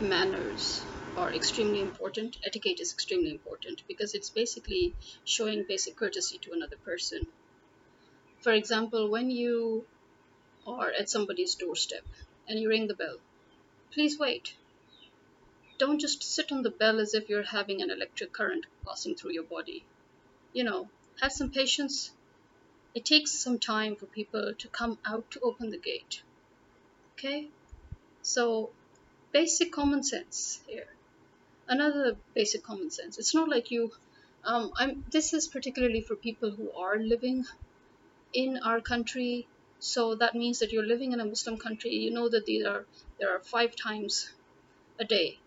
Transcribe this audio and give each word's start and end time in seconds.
manners 0.00 0.84
are 1.16 1.32
extremely 1.32 1.80
important. 1.80 2.38
Etiquette 2.46 2.80
is 2.80 2.92
extremely 2.92 3.30
important 3.30 3.82
because 3.88 4.14
it's 4.14 4.30
basically 4.30 4.94
showing 5.24 5.64
basic 5.64 5.96
courtesy 5.96 6.38
to 6.38 6.52
another 6.52 6.76
person. 6.76 7.26
For 8.40 8.52
example, 8.52 9.08
when 9.08 9.30
you 9.30 9.84
are 10.66 10.90
at 10.90 11.10
somebody's 11.10 11.56
doorstep 11.56 12.04
and 12.46 12.60
you 12.60 12.68
ring 12.68 12.86
the 12.86 12.94
bell, 12.94 13.16
please 13.90 14.18
wait. 14.18 14.54
Don't 15.78 15.98
just 15.98 16.22
sit 16.22 16.52
on 16.52 16.62
the 16.62 16.70
bell 16.70 17.00
as 17.00 17.14
if 17.14 17.28
you're 17.28 17.42
having 17.42 17.82
an 17.82 17.90
electric 17.90 18.32
current 18.32 18.66
passing 18.86 19.14
through 19.14 19.32
your 19.32 19.44
body. 19.44 19.84
You 20.52 20.64
know, 20.64 20.88
have 21.20 21.32
some 21.32 21.50
patience. 21.50 22.12
It 22.94 23.04
takes 23.04 23.32
some 23.32 23.58
time 23.58 23.96
for 23.96 24.06
people 24.06 24.54
to 24.54 24.68
come 24.68 24.98
out 25.04 25.30
to 25.32 25.40
open 25.40 25.70
the 25.70 25.78
gate. 25.78 26.22
Okay? 27.14 27.48
So, 28.22 28.70
basic 29.32 29.72
common 29.72 30.02
sense 30.02 30.60
here. 30.66 30.86
Another 31.68 32.16
basic 32.34 32.62
common 32.62 32.90
sense. 32.90 33.18
It's 33.18 33.34
not 33.34 33.48
like 33.48 33.70
you. 33.70 33.92
Um, 34.44 34.72
I'm. 34.76 35.04
This 35.10 35.34
is 35.34 35.48
particularly 35.48 36.00
for 36.00 36.16
people 36.16 36.50
who 36.50 36.70
are 36.72 36.98
living 36.98 37.44
in 38.32 38.58
our 38.58 38.80
country. 38.80 39.46
So 39.80 40.14
that 40.16 40.34
means 40.34 40.58
that 40.60 40.72
you're 40.72 40.86
living 40.86 41.12
in 41.12 41.20
a 41.20 41.24
Muslim 41.24 41.58
country. 41.58 41.90
You 41.90 42.10
know 42.10 42.28
that 42.28 42.46
these 42.46 42.64
are 42.64 42.84
there 43.18 43.34
are 43.34 43.40
five 43.40 43.76
times 43.76 44.30
a 44.98 45.04
day 45.04 45.38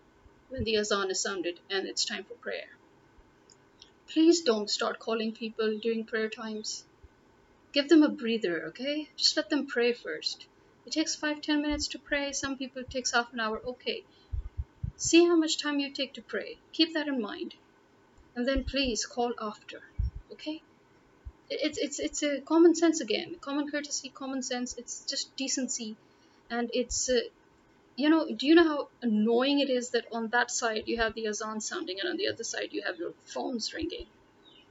when 0.48 0.64
the 0.64 0.76
azan 0.76 1.10
is 1.10 1.20
sounded 1.20 1.58
and 1.70 1.86
it's 1.86 2.04
time 2.04 2.24
for 2.24 2.34
prayer. 2.34 2.68
Please 4.08 4.42
don't 4.42 4.70
start 4.70 4.98
calling 4.98 5.32
people 5.32 5.78
during 5.78 6.04
prayer 6.04 6.28
times. 6.28 6.84
Give 7.72 7.88
them 7.88 8.02
a 8.02 8.10
breather, 8.10 8.66
okay? 8.66 9.08
Just 9.16 9.36
let 9.36 9.48
them 9.48 9.66
pray 9.66 9.94
first. 9.94 10.46
It 10.86 10.92
takes 10.92 11.14
five, 11.14 11.40
ten 11.40 11.62
minutes 11.62 11.88
to 11.88 11.98
pray. 11.98 12.32
Some 12.32 12.56
people 12.56 12.82
it 12.82 12.90
takes 12.90 13.12
half 13.12 13.32
an 13.32 13.40
hour. 13.40 13.60
Okay. 13.64 14.04
See 14.96 15.24
how 15.26 15.36
much 15.36 15.58
time 15.62 15.78
you 15.78 15.90
take 15.90 16.14
to 16.14 16.22
pray. 16.22 16.58
Keep 16.72 16.94
that 16.94 17.08
in 17.08 17.20
mind. 17.20 17.54
And 18.34 18.46
then 18.46 18.64
please 18.64 19.06
call 19.06 19.32
after. 19.40 19.82
Okay? 20.32 20.62
It's 21.50 21.78
it's 21.78 21.98
it's 21.98 22.22
a 22.22 22.40
common 22.40 22.74
sense 22.74 23.00
again. 23.00 23.36
Common 23.40 23.70
courtesy, 23.70 24.08
common 24.08 24.42
sense. 24.42 24.74
It's 24.78 25.04
just 25.04 25.36
decency, 25.36 25.96
and 26.48 26.70
it's 26.72 27.10
uh, 27.10 27.20
you 27.96 28.08
know. 28.08 28.26
Do 28.26 28.46
you 28.46 28.54
know 28.54 28.64
how 28.64 28.88
annoying 29.02 29.60
it 29.60 29.68
is 29.68 29.90
that 29.90 30.06
on 30.12 30.28
that 30.28 30.50
side 30.50 30.84
you 30.86 30.96
have 30.96 31.14
the 31.14 31.26
azan 31.26 31.60
sounding, 31.60 32.00
and 32.00 32.08
on 32.08 32.16
the 32.16 32.28
other 32.28 32.44
side 32.44 32.72
you 32.72 32.82
have 32.82 32.98
your 32.98 33.12
phones 33.26 33.74
ringing? 33.74 34.06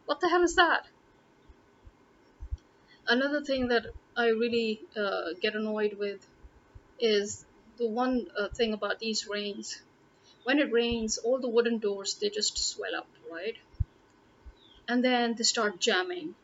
What 0.05 0.21
the 0.21 0.29
hell 0.29 0.43
is 0.43 0.55
that? 0.55 0.87
Another 3.07 3.41
thing 3.41 3.67
that 3.67 3.85
I 4.17 4.29
really 4.29 4.81
uh, 4.97 5.33
get 5.39 5.55
annoyed 5.55 5.93
with 5.99 6.25
is 6.99 7.45
the 7.77 7.87
one 7.87 8.27
uh, 8.37 8.49
thing 8.49 8.73
about 8.73 8.99
these 8.99 9.27
rains. 9.27 9.81
When 10.43 10.59
it 10.59 10.71
rains, 10.71 11.17
all 11.19 11.39
the 11.39 11.49
wooden 11.49 11.79
doors 11.79 12.15
they 12.15 12.29
just 12.29 12.57
swell 12.57 12.95
up, 12.95 13.09
right? 13.31 13.57
And 14.87 15.03
then 15.03 15.33
they 15.35 15.43
start 15.43 15.79
jamming. 15.79 16.35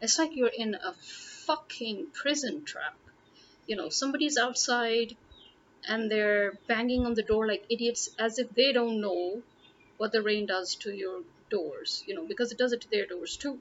It's 0.00 0.18
like 0.18 0.36
you're 0.36 0.48
in 0.56 0.74
a 0.76 0.94
fucking 0.94 2.12
prison 2.12 2.64
trap. 2.64 2.96
You 3.66 3.76
know, 3.76 3.90
somebody's 3.90 4.38
outside 4.38 5.16
and 5.88 6.10
they're 6.10 6.54
banging 6.68 7.06
on 7.06 7.14
the 7.14 7.22
door 7.22 7.46
like 7.48 7.66
idiots 7.70 8.10
as 8.18 8.38
if 8.38 8.50
they 8.50 8.72
don't 8.72 9.00
know 9.00 9.42
what 9.98 10.12
the 10.12 10.22
rain 10.22 10.46
does 10.46 10.76
to 10.76 10.92
your 10.92 11.24
doors, 11.50 12.04
you 12.06 12.14
know, 12.14 12.26
because 12.26 12.52
it 12.52 12.58
does 12.58 12.72
it 12.72 12.82
to 12.82 12.90
their 12.90 13.06
doors 13.06 13.36
too 13.36 13.60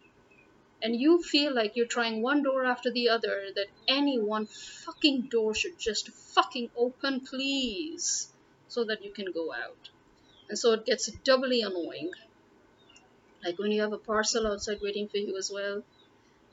and 0.84 0.96
you 0.96 1.24
feel 1.24 1.56
like 1.56 1.76
you're 1.78 1.88
trying 1.88 2.22
one 2.22 2.44
door 2.44 2.66
after 2.66 2.92
the 2.92 3.10
other, 3.10 3.52
that 3.56 3.70
any 3.88 4.20
one 4.20 4.46
fucking 4.48 5.30
door 5.30 5.56
should 5.56 5.80
just 5.80 6.10
fucking 6.12 6.72
open, 6.76 7.22
please, 7.26 8.32
so 8.68 8.86
that 8.86 9.04
you 9.04 9.12
can 9.14 9.32
go 9.34 9.54
out. 9.54 9.90
And 10.50 10.60
so 10.60 10.74
it 10.74 10.86
gets 10.86 11.08
doubly 11.12 11.62
annoying. 11.62 12.12
Like 13.46 13.60
when 13.60 13.72
you 13.72 13.82
have 13.82 13.94
a 13.94 14.00
parcel 14.00 14.48
outside 14.48 14.82
waiting 14.82 15.08
for 15.08 15.18
you 15.18 15.38
as 15.38 15.52
well, 15.52 15.84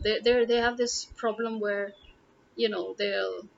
they 0.00 0.20
they 0.20 0.44
they 0.47 0.58
have 0.58 0.76
this 0.76 1.06
problem 1.06 1.60
where, 1.60 1.94
you 2.56 2.68
know, 2.68 2.94
they'll. 2.94 3.48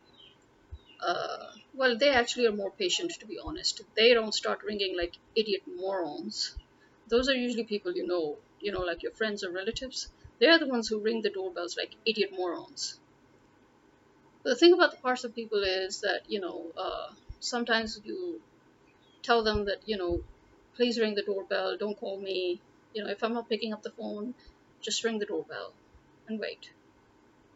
Uh, 1.00 1.52
well, 1.74 1.98
they 1.98 2.08
actually 2.10 2.46
are 2.46 2.52
more 2.52 2.70
patient, 2.70 3.10
to 3.20 3.26
be 3.26 3.38
honest. 3.38 3.82
They 3.96 4.14
don't 4.14 4.32
start 4.32 4.62
ringing 4.62 4.96
like 4.96 5.18
idiot 5.34 5.62
morons. 5.66 6.56
Those 7.08 7.28
are 7.28 7.34
usually 7.34 7.64
people 7.64 7.92
you 7.92 8.06
know, 8.06 8.38
you 8.60 8.72
know, 8.72 8.80
like 8.80 9.02
your 9.02 9.12
friends 9.12 9.42
or 9.44 9.50
relatives 9.50 10.10
they're 10.42 10.58
the 10.58 10.66
ones 10.66 10.88
who 10.88 10.98
ring 10.98 11.22
the 11.22 11.30
doorbells 11.30 11.76
like 11.76 11.94
idiot 12.04 12.30
morons. 12.36 12.98
The 14.42 14.56
thing 14.56 14.72
about 14.72 14.90
the 14.90 14.96
parcel 14.96 15.30
people 15.30 15.62
is 15.62 16.00
that, 16.00 16.22
you 16.26 16.40
know, 16.40 16.72
uh, 16.76 17.12
sometimes 17.38 18.00
you 18.04 18.40
tell 19.22 19.44
them 19.44 19.66
that, 19.66 19.78
you 19.86 19.96
know, 19.96 20.24
please 20.74 20.98
ring 20.98 21.14
the 21.14 21.22
doorbell, 21.22 21.76
don't 21.76 21.96
call 21.96 22.18
me. 22.18 22.60
You 22.92 23.04
know, 23.04 23.10
if 23.10 23.22
I'm 23.22 23.34
not 23.34 23.48
picking 23.48 23.72
up 23.72 23.84
the 23.84 23.92
phone, 23.92 24.34
just 24.80 25.04
ring 25.04 25.20
the 25.20 25.26
doorbell 25.26 25.72
and 26.26 26.40
wait. 26.40 26.70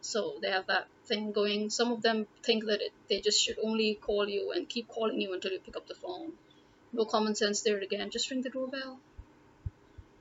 So 0.00 0.38
they 0.40 0.52
have 0.52 0.68
that 0.68 0.86
thing 1.06 1.32
going. 1.32 1.70
Some 1.70 1.90
of 1.90 2.02
them 2.02 2.28
think 2.44 2.66
that 2.66 2.80
it, 2.82 2.92
they 3.08 3.20
just 3.20 3.42
should 3.42 3.58
only 3.64 3.96
call 3.96 4.28
you 4.28 4.52
and 4.52 4.68
keep 4.68 4.86
calling 4.86 5.20
you 5.20 5.34
until 5.34 5.50
you 5.50 5.58
pick 5.58 5.76
up 5.76 5.88
the 5.88 5.96
phone. 5.96 6.34
No 6.92 7.04
common 7.04 7.34
sense 7.34 7.62
there 7.62 7.80
again. 7.80 8.10
Just 8.10 8.30
ring 8.30 8.42
the 8.42 8.50
doorbell 8.50 9.00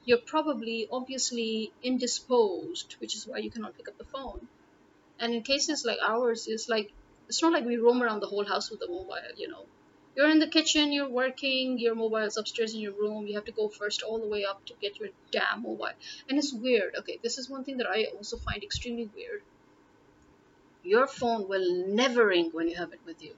you're 0.06 0.20
probably 0.20 0.88
obviously 0.92 1.72
indisposed, 1.84 2.96
which 3.00 3.16
is 3.16 3.28
why 3.28 3.40
you 3.40 3.50
cannot 3.50 3.76
pick 3.76 3.88
up 3.88 3.98
the 3.98 4.06
phone. 4.06 4.48
And 5.20 5.34
in 5.34 5.42
cases 5.42 5.84
like 5.84 5.98
ours, 6.06 6.48
it's 6.48 6.70
like 6.70 6.92
it's 7.28 7.42
not 7.42 7.52
like 7.52 7.66
we 7.66 7.78
roam 7.78 8.04
around 8.04 8.20
the 8.20 8.28
whole 8.28 8.46
house 8.46 8.70
with 8.70 8.82
a 8.84 8.88
mobile, 8.88 9.18
you 9.36 9.48
know. 9.48 9.66
You're 10.16 10.30
in 10.30 10.40
the 10.40 10.48
kitchen, 10.48 10.94
you're 10.94 11.10
working, 11.10 11.78
your 11.78 11.96
mobile's 11.96 12.38
upstairs 12.38 12.74
in 12.74 12.80
your 12.80 12.94
room, 12.94 13.28
you 13.28 13.36
have 13.36 13.46
to 13.46 13.52
go 13.52 13.68
first 13.68 14.02
all 14.02 14.20
the 14.20 14.28
way 14.28 14.46
up 14.46 14.64
to 14.66 14.74
get 14.80 14.98
your 15.00 15.10
damn 15.32 15.64
mobile. 15.64 15.90
And 16.30 16.38
it's 16.38 16.54
weird. 16.54 16.96
Okay, 17.00 17.20
this 17.22 17.38
is 17.38 17.50
one 17.50 17.66
thing 17.66 17.78
that 17.78 17.88
I 17.88 18.06
also 18.16 18.38
find 18.38 18.64
extremely 18.64 19.10
weird. 19.14 19.42
Your 20.84 21.08
phone 21.08 21.50
will 21.50 21.88
never 21.88 22.28
ring 22.28 22.52
when 22.54 22.70
you 22.70 22.76
have 22.78 22.94
it 22.94 23.02
with 23.06 23.22
you. 23.22 23.34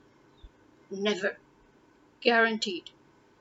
Never. 0.91 1.37
Guaranteed 2.21 2.91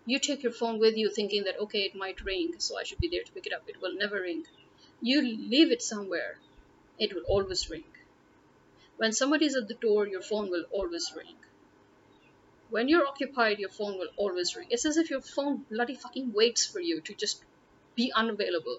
you 0.06 0.18
take 0.20 0.42
your 0.42 0.52
phone 0.52 0.78
with 0.78 0.96
you 0.96 1.10
thinking 1.10 1.44
that, 1.44 1.60
okay, 1.60 1.80
it 1.80 1.96
might 1.96 2.24
ring, 2.24 2.54
so 2.58 2.78
I 2.78 2.84
should 2.84 3.00
be 3.00 3.08
there 3.08 3.24
to 3.24 3.32
pick 3.32 3.46
it 3.46 3.52
up. 3.52 3.64
It 3.66 3.82
will 3.82 3.94
never 3.94 4.20
ring. 4.20 4.44
You 5.02 5.20
leave 5.20 5.72
it 5.72 5.82
somewhere, 5.82 6.38
it 6.98 7.12
will 7.14 7.24
always 7.28 7.68
ring. 7.68 7.84
When 8.96 9.12
somebody's 9.12 9.56
at 9.56 9.68
the 9.68 9.74
door, 9.74 10.06
your 10.06 10.22
phone 10.22 10.48
will 10.48 10.64
always 10.70 11.12
ring. 11.14 11.34
When 12.70 12.88
you're 12.88 13.06
occupied, 13.06 13.58
your 13.58 13.68
phone 13.68 13.98
will 13.98 14.08
always 14.16 14.56
ring. 14.56 14.68
It's 14.70 14.86
as 14.86 14.96
if 14.96 15.10
your 15.10 15.20
phone 15.20 15.66
bloody 15.70 15.94
fucking 15.94 16.32
waits 16.32 16.64
for 16.64 16.80
you 16.80 17.00
to 17.02 17.14
just 17.14 17.44
be 17.94 18.12
unavailable. 18.12 18.78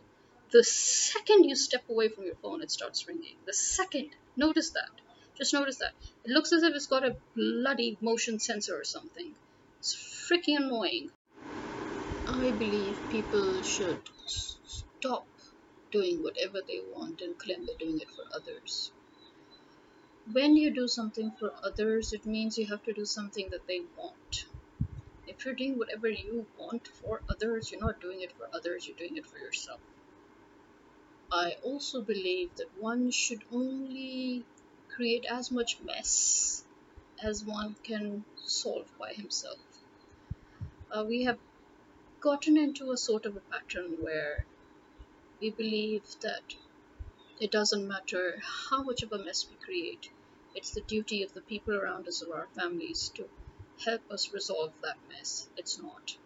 The 0.51 0.63
second 0.63 1.43
you 1.43 1.55
step 1.55 1.83
away 1.89 2.07
from 2.07 2.23
your 2.23 2.35
phone, 2.35 2.61
it 2.61 2.71
starts 2.71 3.07
ringing. 3.07 3.35
The 3.45 3.53
second. 3.53 4.09
Notice 4.35 4.71
that. 4.71 4.89
Just 5.37 5.53
notice 5.53 5.77
that. 5.77 5.91
It 6.25 6.31
looks 6.31 6.51
as 6.51 6.63
if 6.63 6.73
it's 6.73 6.87
got 6.87 7.05
a 7.05 7.15
bloody 7.35 7.97
motion 8.01 8.39
sensor 8.39 8.79
or 8.79 8.83
something. 8.83 9.33
It's 9.79 9.95
freaking 9.95 10.57
annoying. 10.57 11.11
I 12.39 12.51
believe 12.51 13.09
people 13.09 13.61
should 13.63 14.09
stop 14.25 15.27
doing 15.91 16.21
whatever 16.21 16.61
they 16.61 16.81
want 16.93 17.21
and 17.21 17.37
claim 17.37 17.65
they're 17.65 17.75
doing 17.77 17.99
it 17.99 18.09
for 18.11 18.23
others. 18.33 18.91
When 20.31 20.55
you 20.55 20.69
do 20.69 20.87
something 20.87 21.31
for 21.31 21.51
others, 21.63 22.13
it 22.13 22.25
means 22.25 22.57
you 22.57 22.67
have 22.67 22.83
to 22.83 22.93
do 22.93 23.05
something 23.05 23.49
that 23.49 23.65
they 23.65 23.81
want. 23.97 24.45
If 25.25 25.45
you're 25.45 25.55
doing 25.55 25.77
whatever 25.79 26.09
you 26.09 26.45
want 26.59 26.87
for 26.87 27.21
others, 27.29 27.71
you're 27.71 27.81
not 27.81 27.99
doing 28.01 28.21
it 28.21 28.33
for 28.33 28.47
others, 28.53 28.87
you're 28.87 28.97
doing 28.97 29.17
it 29.17 29.25
for 29.25 29.39
yourself. 29.39 29.79
I 31.31 31.57
also 31.63 32.01
believe 32.01 32.55
that 32.55 32.77
one 32.79 33.11
should 33.11 33.43
only 33.51 34.45
create 34.89 35.25
as 35.25 35.51
much 35.51 35.81
mess 35.81 36.63
as 37.21 37.43
one 37.43 37.75
can 37.83 38.25
solve 38.37 38.87
by 38.97 39.13
himself. 39.13 39.59
Uh, 40.91 41.03
we 41.07 41.23
have 41.23 41.39
gotten 42.19 42.57
into 42.57 42.91
a 42.91 42.97
sort 42.97 43.25
of 43.25 43.37
a 43.37 43.41
pattern 43.41 43.97
where 44.01 44.45
we 45.39 45.49
believe 45.51 46.03
that 46.21 46.55
it 47.39 47.51
doesn't 47.51 47.87
matter 47.87 48.41
how 48.41 48.81
much 48.81 49.03
of 49.03 49.11
a 49.11 49.23
mess 49.23 49.47
we 49.49 49.55
create, 49.57 50.09
it's 50.55 50.71
the 50.71 50.81
duty 50.81 51.21
of 51.21 51.33
the 51.33 51.41
people 51.41 51.75
around 51.75 52.07
us 52.07 52.23
or 52.23 52.35
our 52.35 52.47
families 52.47 53.09
to 53.09 53.29
help 53.85 54.01
us 54.09 54.33
resolve 54.33 54.73
that 54.81 54.97
mess. 55.09 55.47
It's 55.57 55.79
not. 55.79 56.17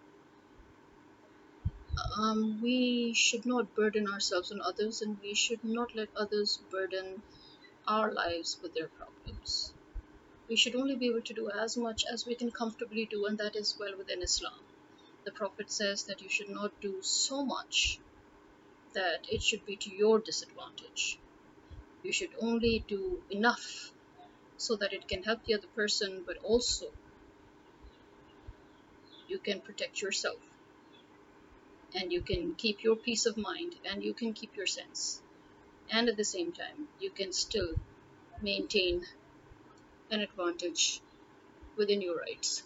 Um, 2.18 2.62
we 2.62 3.14
should 3.14 3.46
not 3.46 3.76
burden 3.76 4.08
ourselves 4.08 4.52
on 4.52 4.62
others 4.62 5.02
and 5.02 5.20
we 5.22 5.34
should 5.34 5.64
not 5.64 5.94
let 5.94 6.10
others 6.16 6.58
burden 6.70 7.22
our 7.88 8.14
lives 8.14 8.58
with 8.62 8.74
their 8.74 8.88
problems. 8.88 9.74
We 10.48 10.56
should 10.56 10.76
only 10.76 10.96
be 10.96 11.08
able 11.08 11.22
to 11.24 11.34
do 11.34 11.50
as 11.50 11.78
much 11.78 12.06
as 12.12 12.26
we 12.26 12.36
can 12.36 12.52
comfortably 12.52 13.06
do, 13.06 13.26
and 13.26 13.38
that 13.40 13.56
is 13.56 13.78
well 13.80 13.98
within 13.98 14.22
Islam 14.22 14.60
the 15.24 15.32
Prophet 15.32 15.72
says 15.72 16.04
that 16.06 16.22
you 16.22 16.30
should 16.30 16.50
not 16.50 16.80
do 16.82 17.02
so 17.02 17.46
much 17.46 18.00
that 18.94 19.28
it 19.32 19.42
should 19.42 19.66
be 19.66 19.76
to 19.76 19.96
your 19.96 20.20
disadvantage. 20.20 21.20
You 22.04 22.12
should 22.12 22.32
only 22.40 22.84
do 22.88 23.22
enough 23.30 23.94
so 24.58 24.76
that 24.78 24.94
it 24.94 25.08
can 25.08 25.24
help 25.24 25.46
the 25.46 25.54
other 25.54 25.68
person, 25.76 26.24
but 26.26 26.38
also 26.44 26.88
you 29.28 29.38
can 29.38 29.62
protect 29.62 30.02
yourself. 30.02 30.40
And 31.94 32.12
you 32.12 32.22
can 32.22 32.56
keep 32.56 32.84
your 32.84 32.96
peace 32.96 33.26
of 33.26 33.38
mind 33.38 33.76
and 33.86 34.04
you 34.04 34.14
can 34.14 34.34
keep 34.34 34.56
your 34.56 34.68
sense. 34.68 35.22
And 35.92 36.10
at 36.10 36.18
the 36.18 36.24
same 36.24 36.52
time 36.52 36.88
you 37.00 37.12
can 37.12 37.32
still 37.32 37.74
maintain 38.42 39.06
an 40.10 40.22
advantage 40.22 41.02
within 41.78 42.02
your 42.02 42.18
rights 42.18 42.64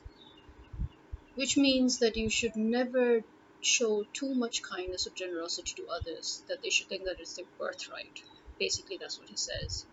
which 1.35 1.57
means 1.57 1.99
that 1.99 2.17
you 2.17 2.29
should 2.29 2.55
never 2.55 3.23
show 3.61 4.03
too 4.13 4.33
much 4.35 4.61
kindness 4.63 5.07
or 5.07 5.11
generosity 5.11 5.73
to 5.75 5.87
others 5.87 6.43
that 6.47 6.61
they 6.63 6.69
should 6.71 6.87
think 6.89 7.03
that 7.05 7.19
it's 7.19 7.35
their 7.35 7.45
birthright 7.59 8.23
basically 8.59 8.97
that's 8.97 9.19
what 9.19 9.29
he 9.29 9.37
says 9.37 9.85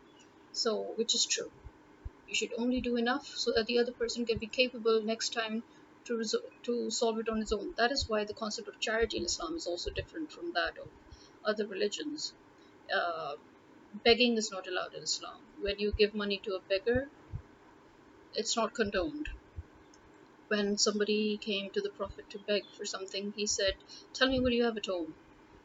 so 0.53 0.93
which 0.97 1.15
is 1.15 1.27
true 1.27 1.53
you 2.27 2.35
should 2.35 2.53
only 2.59 2.81
do 2.81 2.97
enough 2.97 3.27
so 3.27 3.53
that 3.53 3.67
the 3.67 3.79
other 3.79 3.93
person 3.93 4.27
can 4.27 4.39
be 4.39 4.47
capable 4.49 5.03
next 5.03 5.31
time 5.31 5.63
to 6.05 6.15
resol- 6.15 6.51
to 6.65 6.91
solve 6.91 7.19
it 7.21 7.29
on 7.29 7.39
his 7.39 7.53
own. 7.53 7.75
That 7.77 7.93
is 7.93 8.09
why 8.09 8.25
the 8.25 8.35
concept 8.35 8.67
of 8.69 8.81
charity 8.81 9.19
in 9.19 9.25
Islam 9.25 9.55
is 9.57 9.67
also 9.69 9.91
different 9.91 10.33
from 10.33 10.53
that 10.55 10.79
of 10.79 10.91
other 11.45 11.67
religions. 11.67 12.35
Uh, 12.93 13.37
begging 13.93 14.37
is 14.37 14.51
not 14.51 14.67
allowed 14.69 14.95
in 14.95 15.03
Islam. 15.05 15.41
When 15.61 15.79
you 15.79 15.93
give 15.93 16.15
money 16.15 16.41
to 16.45 16.57
a 16.57 16.61
beggar, 16.61 17.11
it's 18.35 18.57
not 18.57 18.75
condoned. 18.75 19.29
When 20.53 20.79
somebody 20.79 21.39
came 21.39 21.71
to 21.73 21.81
the 21.81 21.91
Prophet 22.01 22.27
to 22.31 22.39
beg 22.39 22.65
for 22.77 22.85
something, 22.85 23.33
he 23.37 23.47
said, 23.47 23.75
Tell 24.15 24.29
me 24.29 24.41
what 24.41 24.53
you 24.53 24.65
have 24.65 24.77
at 24.77 24.87
home. 24.95 25.15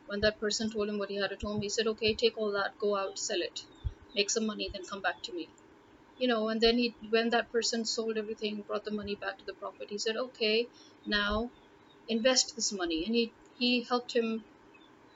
When 0.08 0.22
that 0.22 0.40
person 0.40 0.72
told 0.72 0.90
him 0.90 0.98
what 1.00 1.10
he 1.12 1.18
had 1.18 1.32
at 1.34 1.42
home, 1.44 1.62
he 1.62 1.70
said, 1.70 1.88
Okay, 1.88 2.16
take 2.16 2.38
all 2.38 2.52
that, 2.54 2.78
go 2.80 2.96
out, 2.96 3.20
sell 3.20 3.42
it, 3.50 3.66
make 4.16 4.30
some 4.30 4.46
money, 4.48 4.70
then 4.74 4.86
come 4.86 5.02
back 5.02 5.22
to 5.24 5.34
me. 5.34 5.50
You 6.18 6.28
know 6.28 6.50
and 6.50 6.60
then 6.62 6.78
he 6.78 6.98
when 7.10 7.30
that 7.30 7.52
person 7.52 7.86
sold 7.86 8.18
everything 8.18 8.64
brought 8.64 8.86
the 8.86 8.92
money 8.92 9.16
back 9.16 9.38
to 9.40 9.46
the 9.46 9.54
prophet 9.54 9.90
he 9.90 9.98
said 10.00 10.18
okay 10.18 10.68
now 11.06 11.52
invest 12.08 12.56
this 12.56 12.72
money. 12.74 13.06
And 13.06 13.16
he 13.16 13.34
he 13.60 13.84
helped 13.84 14.14
him 14.14 14.46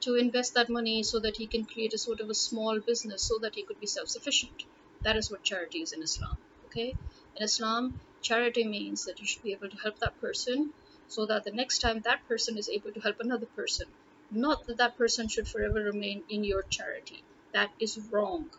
to 0.01 0.15
invest 0.15 0.53
that 0.55 0.69
money 0.69 1.03
so 1.03 1.19
that 1.21 1.37
he 1.37 1.47
can 1.47 1.65
create 1.65 1.93
a 1.93 1.97
sort 1.97 2.19
of 2.21 2.29
a 2.29 2.35
small 2.35 2.79
business 2.81 3.23
so 3.27 3.39
that 3.41 3.55
he 3.55 3.63
could 3.65 3.79
be 3.79 3.87
self-sufficient. 3.87 4.63
That 5.03 5.17
is 5.17 5.31
what 5.31 5.43
charity 5.43 5.81
is 5.81 5.93
in 5.93 6.03
islam 6.03 6.37
okay? 6.65 6.89
In 7.35 7.43
islam 7.43 8.01
charity 8.21 8.65
means 8.67 9.05
that 9.05 9.19
you 9.19 9.25
should 9.27 9.43
be 9.43 9.53
able 9.53 9.69
to 9.69 9.77
help 9.83 9.97
that 9.99 10.19
person 10.19 10.73
so 11.07 11.25
that 11.25 11.43
the 11.43 11.51
next 11.51 11.79
time 11.79 12.01
that 12.01 12.25
person 12.27 12.57
is 12.57 12.69
able 12.69 12.91
to 12.93 13.01
help 13.01 13.17
another 13.19 13.47
person 13.47 13.87
not 14.29 14.65
that 14.65 14.77
that 14.77 14.97
person 14.97 15.27
should 15.27 15.47
forever 15.47 15.83
remain 15.83 16.23
in 16.29 16.43
your 16.43 16.63
charity 16.63 17.25
that 17.53 17.71
is 17.79 17.99
wrong 18.11 18.49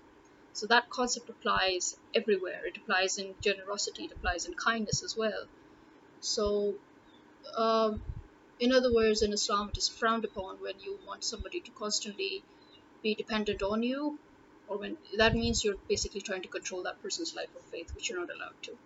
so 0.52 0.66
that 0.66 0.88
concept 0.90 1.28
applies 1.30 1.96
everywhere. 2.14 2.66
It 2.66 2.76
applies 2.78 3.18
in 3.18 3.34
generosity, 3.40 4.04
it 4.04 4.12
applies 4.12 4.46
in 4.46 4.54
kindness 4.54 5.02
as 5.02 5.16
well. 5.16 5.46
So, 6.20 6.80
um, 7.56 8.04
in 8.60 8.72
other 8.72 8.92
words, 8.92 9.22
in 9.22 9.32
Islam, 9.32 9.70
it 9.70 9.78
is 9.78 9.88
frowned 9.88 10.24
upon 10.24 10.60
when 10.60 10.80
you 10.80 10.98
want 11.06 11.24
somebody 11.24 11.60
to 11.62 11.72
constantly 11.72 12.44
be 13.02 13.14
dependent 13.14 13.62
on 13.62 13.82
you, 13.82 14.20
or 14.66 14.78
when 14.78 14.98
that 15.18 15.34
means 15.34 15.64
you're 15.64 15.78
basically 15.88 16.22
trying 16.22 16.42
to 16.42 16.48
control 16.48 16.82
that 16.84 17.02
person's 17.02 17.34
life 17.34 17.50
or 17.54 17.62
faith, 17.62 17.94
which 17.94 18.08
you're 18.10 18.20
not 18.20 18.34
allowed 18.34 18.62
to. 18.62 18.78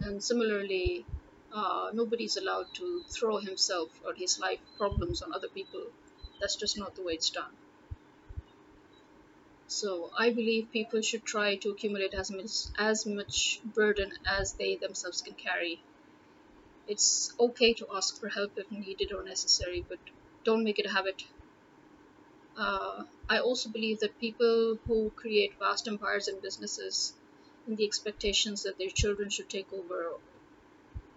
And 0.00 0.24
similarly, 0.24 1.06
uh, 1.52 1.90
nobody's 1.92 2.36
allowed 2.36 2.74
to 2.74 3.04
throw 3.04 3.38
himself 3.38 4.00
or 4.04 4.14
his 4.14 4.38
life 4.38 4.60
problems 4.76 5.22
on 5.22 5.32
other 5.32 5.48
people. 5.48 5.92
That's 6.40 6.56
just 6.56 6.78
not 6.78 6.94
the 6.96 7.02
way 7.02 7.14
it's 7.14 7.30
done. 7.30 7.56
So 9.68 10.10
I 10.18 10.30
believe 10.30 10.72
people 10.72 11.00
should 11.00 11.24
try 11.24 11.54
to 11.58 11.70
accumulate 11.70 12.12
as 12.12 12.28
much 12.28 12.74
as 12.76 13.06
much 13.06 13.60
burden 13.62 14.18
as 14.26 14.54
they 14.54 14.74
themselves 14.74 15.22
can 15.22 15.34
carry. 15.34 15.80
It's 16.88 17.32
okay 17.38 17.72
to 17.74 17.86
ask 17.94 18.18
for 18.18 18.28
help 18.28 18.58
if 18.58 18.68
needed 18.72 19.12
or 19.12 19.22
necessary, 19.22 19.80
but 19.88 20.00
don't 20.42 20.64
make 20.64 20.80
it 20.80 20.86
a 20.86 20.90
habit. 20.90 21.22
Uh, 22.56 23.04
I 23.28 23.38
also 23.38 23.70
believe 23.70 24.00
that 24.00 24.18
people 24.18 24.78
who 24.86 25.10
create 25.16 25.58
vast 25.58 25.88
empires 25.88 26.28
and 26.28 26.42
businesses 26.42 27.14
in 27.14 27.17
the 27.76 27.84
expectations 27.84 28.62
that 28.64 28.78
their 28.78 28.90
children 28.90 29.30
should 29.30 29.48
take 29.48 29.72
over, 29.72 30.14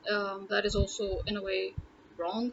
um, 0.09 0.47
that 0.49 0.65
is 0.65 0.75
also 0.75 1.21
in 1.27 1.37
a 1.37 1.41
way 1.41 1.73
wrong 2.17 2.51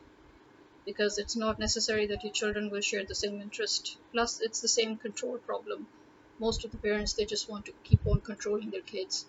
because 0.85 1.19
it's 1.19 1.37
not 1.37 1.59
necessary 1.59 2.06
that 2.06 2.25
your 2.25 2.33
children 2.33 2.71
will 2.71 2.81
share 2.81 3.05
the 3.05 3.15
same 3.15 3.41
interest. 3.41 3.99
Plus, 4.12 4.41
it's 4.41 4.61
the 4.61 4.69
same 4.69 4.97
control 4.97 5.39
problem. 5.39 5.87
Most 6.39 6.65
of 6.65 6.71
the 6.73 6.79
parents, 6.79 7.15
they 7.15 7.27
just 7.27 7.49
want 7.49 7.67
to 7.67 7.73
keep 7.85 8.06
on 8.06 8.21
controlling 8.21 8.71
their 8.71 8.83
kids. 8.83 9.27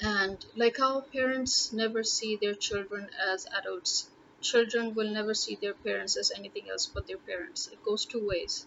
And 0.00 0.44
like 0.56 0.78
how 0.78 1.02
parents 1.02 1.72
never 1.74 2.02
see 2.02 2.36
their 2.36 2.54
children 2.54 3.10
as 3.20 3.46
adults, 3.46 4.08
children 4.40 4.94
will 4.94 5.10
never 5.10 5.34
see 5.34 5.56
their 5.56 5.74
parents 5.74 6.16
as 6.16 6.30
anything 6.30 6.70
else 6.70 6.86
but 6.86 7.06
their 7.06 7.18
parents. 7.18 7.68
It 7.68 7.82
goes 7.84 8.04
two 8.06 8.26
ways. 8.26 8.66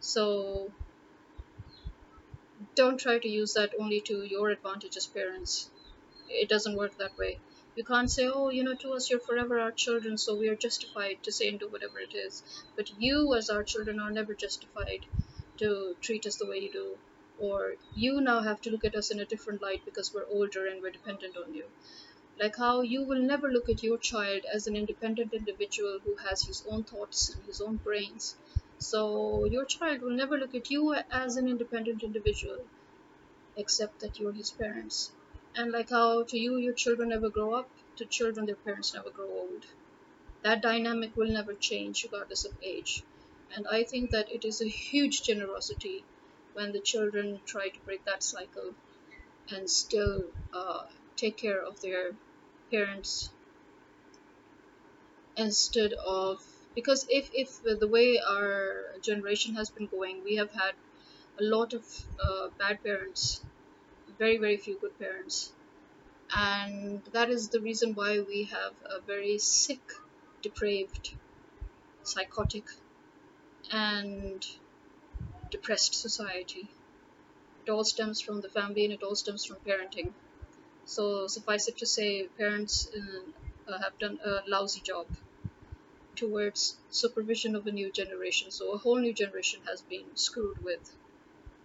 So 0.00 0.72
don't 2.74 2.98
try 2.98 3.18
to 3.18 3.28
use 3.28 3.54
that 3.54 3.74
only 3.78 4.00
to 4.02 4.22
your 4.24 4.50
advantage 4.50 4.96
as 4.96 5.06
parents. 5.06 5.70
It 6.28 6.48
doesn't 6.48 6.76
work 6.76 6.96
that 6.98 7.16
way. 7.18 7.40
You 7.76 7.84
can't 7.84 8.10
say, 8.10 8.26
oh, 8.26 8.48
you 8.50 8.64
know, 8.64 8.74
to 8.74 8.92
us 8.92 9.10
you're 9.10 9.20
forever 9.20 9.58
our 9.58 9.72
children, 9.72 10.18
so 10.18 10.34
we 10.36 10.48
are 10.48 10.56
justified 10.56 11.22
to 11.22 11.32
say 11.32 11.48
and 11.48 11.58
do 11.58 11.68
whatever 11.68 11.98
it 11.98 12.14
is. 12.14 12.42
But 12.76 12.90
you, 12.98 13.34
as 13.34 13.50
our 13.50 13.64
children, 13.64 14.00
are 14.00 14.10
never 14.10 14.34
justified 14.34 15.06
to 15.58 15.96
treat 16.00 16.26
us 16.26 16.36
the 16.36 16.46
way 16.46 16.58
you 16.58 16.72
do. 16.72 16.98
Or 17.38 17.76
you 17.94 18.20
now 18.20 18.40
have 18.40 18.60
to 18.62 18.70
look 18.70 18.84
at 18.84 18.94
us 18.94 19.10
in 19.10 19.20
a 19.20 19.24
different 19.24 19.62
light 19.62 19.84
because 19.84 20.12
we're 20.12 20.26
older 20.26 20.66
and 20.66 20.82
we're 20.82 20.90
dependent 20.90 21.36
on 21.36 21.54
you. 21.54 21.64
Like 22.40 22.56
how 22.56 22.80
you 22.80 23.04
will 23.04 23.20
never 23.22 23.48
look 23.48 23.68
at 23.68 23.82
your 23.82 23.98
child 23.98 24.44
as 24.52 24.66
an 24.66 24.74
independent 24.74 25.32
individual 25.32 26.00
who 26.04 26.16
has 26.16 26.42
his 26.42 26.64
own 26.68 26.84
thoughts 26.84 27.28
and 27.30 27.44
his 27.44 27.60
own 27.60 27.76
brains. 27.76 28.36
So 28.80 29.44
your 29.44 29.64
child 29.64 30.02
will 30.02 30.16
never 30.16 30.36
look 30.36 30.56
at 30.56 30.70
you 30.70 30.92
as 31.08 31.36
an 31.36 31.46
independent 31.46 32.02
individual, 32.02 32.68
except 33.56 34.00
that 34.00 34.18
you're 34.18 34.32
his 34.32 34.52
parents. 34.52 35.14
And 35.54 35.72
like 35.72 35.90
how 35.90 36.24
to 36.24 36.38
you 36.38 36.56
your 36.58 36.74
children 36.74 37.10
never 37.10 37.30
grow 37.30 37.54
up, 37.54 37.72
to 37.96 38.06
children 38.06 38.46
their 38.46 38.56
parents 38.56 38.94
never 38.94 39.10
grow 39.12 39.30
old. 39.30 39.66
That 40.42 40.62
dynamic 40.62 41.16
will 41.16 41.32
never 41.32 41.54
change 41.54 42.04
regardless 42.04 42.44
of 42.44 42.58
age. 42.62 43.04
And 43.50 43.66
I 43.68 43.84
think 43.84 44.10
that 44.12 44.30
it 44.32 44.44
is 44.44 44.60
a 44.60 44.68
huge 44.68 45.22
generosity 45.22 46.08
when 46.52 46.72
the 46.72 46.80
children 46.82 47.42
try 47.46 47.70
to 47.70 47.80
break 47.84 48.04
that 48.06 48.22
cycle 48.22 48.76
and 49.48 49.70
still 49.70 50.32
uh, 50.52 50.86
take 51.16 51.38
care 51.38 51.62
of 51.62 51.80
their 51.80 52.18
parents 52.70 53.34
instead 55.36 55.92
of 55.92 56.38
because 56.80 57.06
if 57.20 57.30
if 57.44 57.50
the 57.84 57.88
way 57.96 58.08
our 58.34 58.98
generation 59.08 59.54
has 59.60 59.70
been 59.70 59.88
going 59.96 60.22
we 60.24 60.36
have 60.42 60.52
had 60.62 60.74
a 61.40 61.44
lot 61.56 61.72
of 61.78 61.84
uh, 62.26 62.48
bad 62.62 62.82
parents 62.88 63.24
very 64.18 64.38
very 64.38 64.56
few 64.58 64.78
good 64.80 64.98
parents. 64.98 65.52
And 66.34 67.04
that 67.12 67.30
is 67.30 67.48
the 67.50 67.60
reason 67.60 67.94
why 67.94 68.20
we 68.20 68.44
have 68.44 68.74
a 68.84 69.00
very 69.00 69.38
sick 69.38 69.82
depraved 70.42 71.14
psychotic 72.02 72.66
and 73.70 74.46
depressed 75.50 75.94
society. 75.94 76.70
It 77.66 77.70
all 77.70 77.84
stems 77.84 78.20
from 78.20 78.40
the 78.42 78.50
family 78.50 78.84
and 78.84 78.92
it 78.94 79.02
all 79.02 79.16
stems 79.16 79.44
from 79.46 79.58
parenting. 79.66 80.14
So 80.84 81.28
suffice 81.28 81.68
it 81.68 81.78
to 81.78 81.86
say 81.86 82.28
parents 82.28 82.88
uh, 82.94 83.78
have 83.80 83.98
done 83.98 84.20
a 84.24 84.42
lousy 84.48 84.80
job 84.82 85.08
towards 86.20 86.62
supervision 86.90 87.56
of 87.56 87.66
a 87.66 87.72
new 87.80 87.90
generation 87.92 88.50
so 88.50 88.72
a 88.72 88.78
whole 88.78 88.98
new 89.06 89.14
generation 89.22 89.60
has 89.66 89.82
been 89.82 90.16
screwed 90.16 90.58
with 90.70 90.96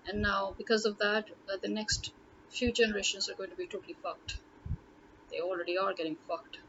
and 0.08 0.22
now 0.22 0.54
because 0.58 0.86
of 0.86 0.98
that 1.00 1.30
uh, 1.52 1.58
the 1.62 1.68
next 1.70 2.14
few 2.50 2.72
generations 2.72 3.30
are 3.30 3.36
going 3.36 3.50
to 3.50 3.56
be 3.58 3.68
totally 3.68 3.96
fucked. 4.02 4.40
They 5.32 5.40
already 5.42 5.78
are 5.78 5.94
getting 5.94 6.18
fucked. 6.18 6.60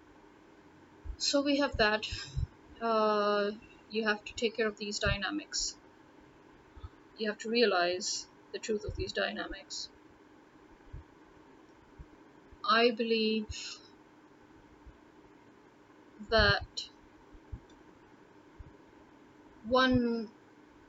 So 1.18 1.42
we 1.42 1.58
have 1.58 1.76
that. 1.76 2.06
Uh, 2.80 3.50
you 3.90 4.04
have 4.04 4.24
to 4.24 4.34
take 4.34 4.56
care 4.56 4.66
of 4.66 4.78
these 4.78 4.98
dynamics. 4.98 5.76
You 7.18 7.28
have 7.30 7.38
to 7.38 7.50
realize 7.50 8.28
the 8.52 8.60
truth 8.60 8.84
of 8.84 8.94
these 8.94 9.12
dynamics. 9.12 9.88
I 12.68 12.90
believe 12.90 13.78
that 16.28 16.88
one 19.68 20.30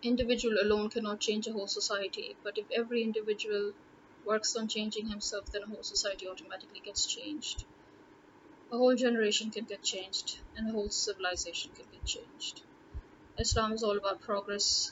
individual 0.04 0.58
alone 0.62 0.90
cannot 0.90 1.20
change 1.20 1.48
a 1.48 1.54
whole 1.54 1.68
society, 1.68 2.36
but 2.44 2.58
if 2.58 2.66
every 2.72 3.04
individual 3.04 3.74
works 4.26 4.56
on 4.56 4.68
changing 4.68 5.08
himself, 5.08 5.52
then 5.52 5.64
a 5.64 5.68
whole 5.68 5.84
society 5.84 6.28
automatically 6.28 6.80
gets 6.80 7.06
changed. 7.06 7.66
A 8.72 8.78
whole 8.78 8.96
generation 8.96 9.50
can 9.50 9.66
get 9.66 9.82
changed, 9.84 10.40
and 10.56 10.70
a 10.70 10.72
whole 10.72 10.90
civilization 10.90 11.72
can 11.74 11.86
get 11.92 12.06
changed. 12.06 12.62
Islam 13.40 13.72
is 13.72 13.84
all 13.84 13.98
about 13.98 14.22
progress, 14.22 14.92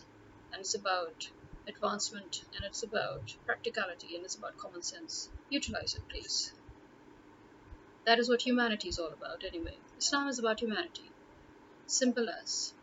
and 0.51 0.61
it's 0.61 0.75
about 0.75 1.29
advancement, 1.67 2.43
and 2.55 2.63
it's 2.65 2.83
about 2.83 3.35
practicality, 3.45 4.15
and 4.15 4.23
it's 4.23 4.35
about 4.35 4.57
common 4.57 4.81
sense. 4.81 5.29
Utilize 5.49 5.95
it, 5.95 6.07
please. 6.09 6.53
That 8.05 8.19
is 8.19 8.29
what 8.29 8.41
humanity 8.41 8.89
is 8.89 8.99
all 8.99 9.11
about, 9.11 9.43
anyway. 9.43 9.77
Islam 9.97 10.27
is 10.27 10.39
about 10.39 10.61
humanity. 10.61 11.11
Simple 11.87 12.29
as. 12.29 12.73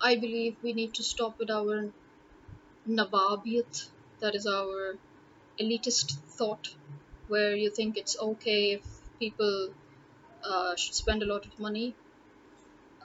I 0.00 0.16
believe 0.16 0.56
we 0.64 0.72
need 0.72 0.94
to 0.94 1.04
stop 1.04 1.38
with 1.38 1.48
our 1.48 1.92
Nawabiyat, 2.86 3.88
that 4.20 4.34
is 4.34 4.46
our 4.46 4.98
elitist 5.58 6.14
thought, 6.38 6.74
where 7.28 7.56
you 7.56 7.70
think 7.70 7.96
it's 7.96 8.18
okay 8.20 8.72
if 8.72 8.84
people 9.18 9.74
uh, 10.44 10.76
should 10.76 10.94
spend 10.94 11.22
a 11.22 11.26
lot 11.26 11.46
of 11.46 11.58
money. 11.58 11.94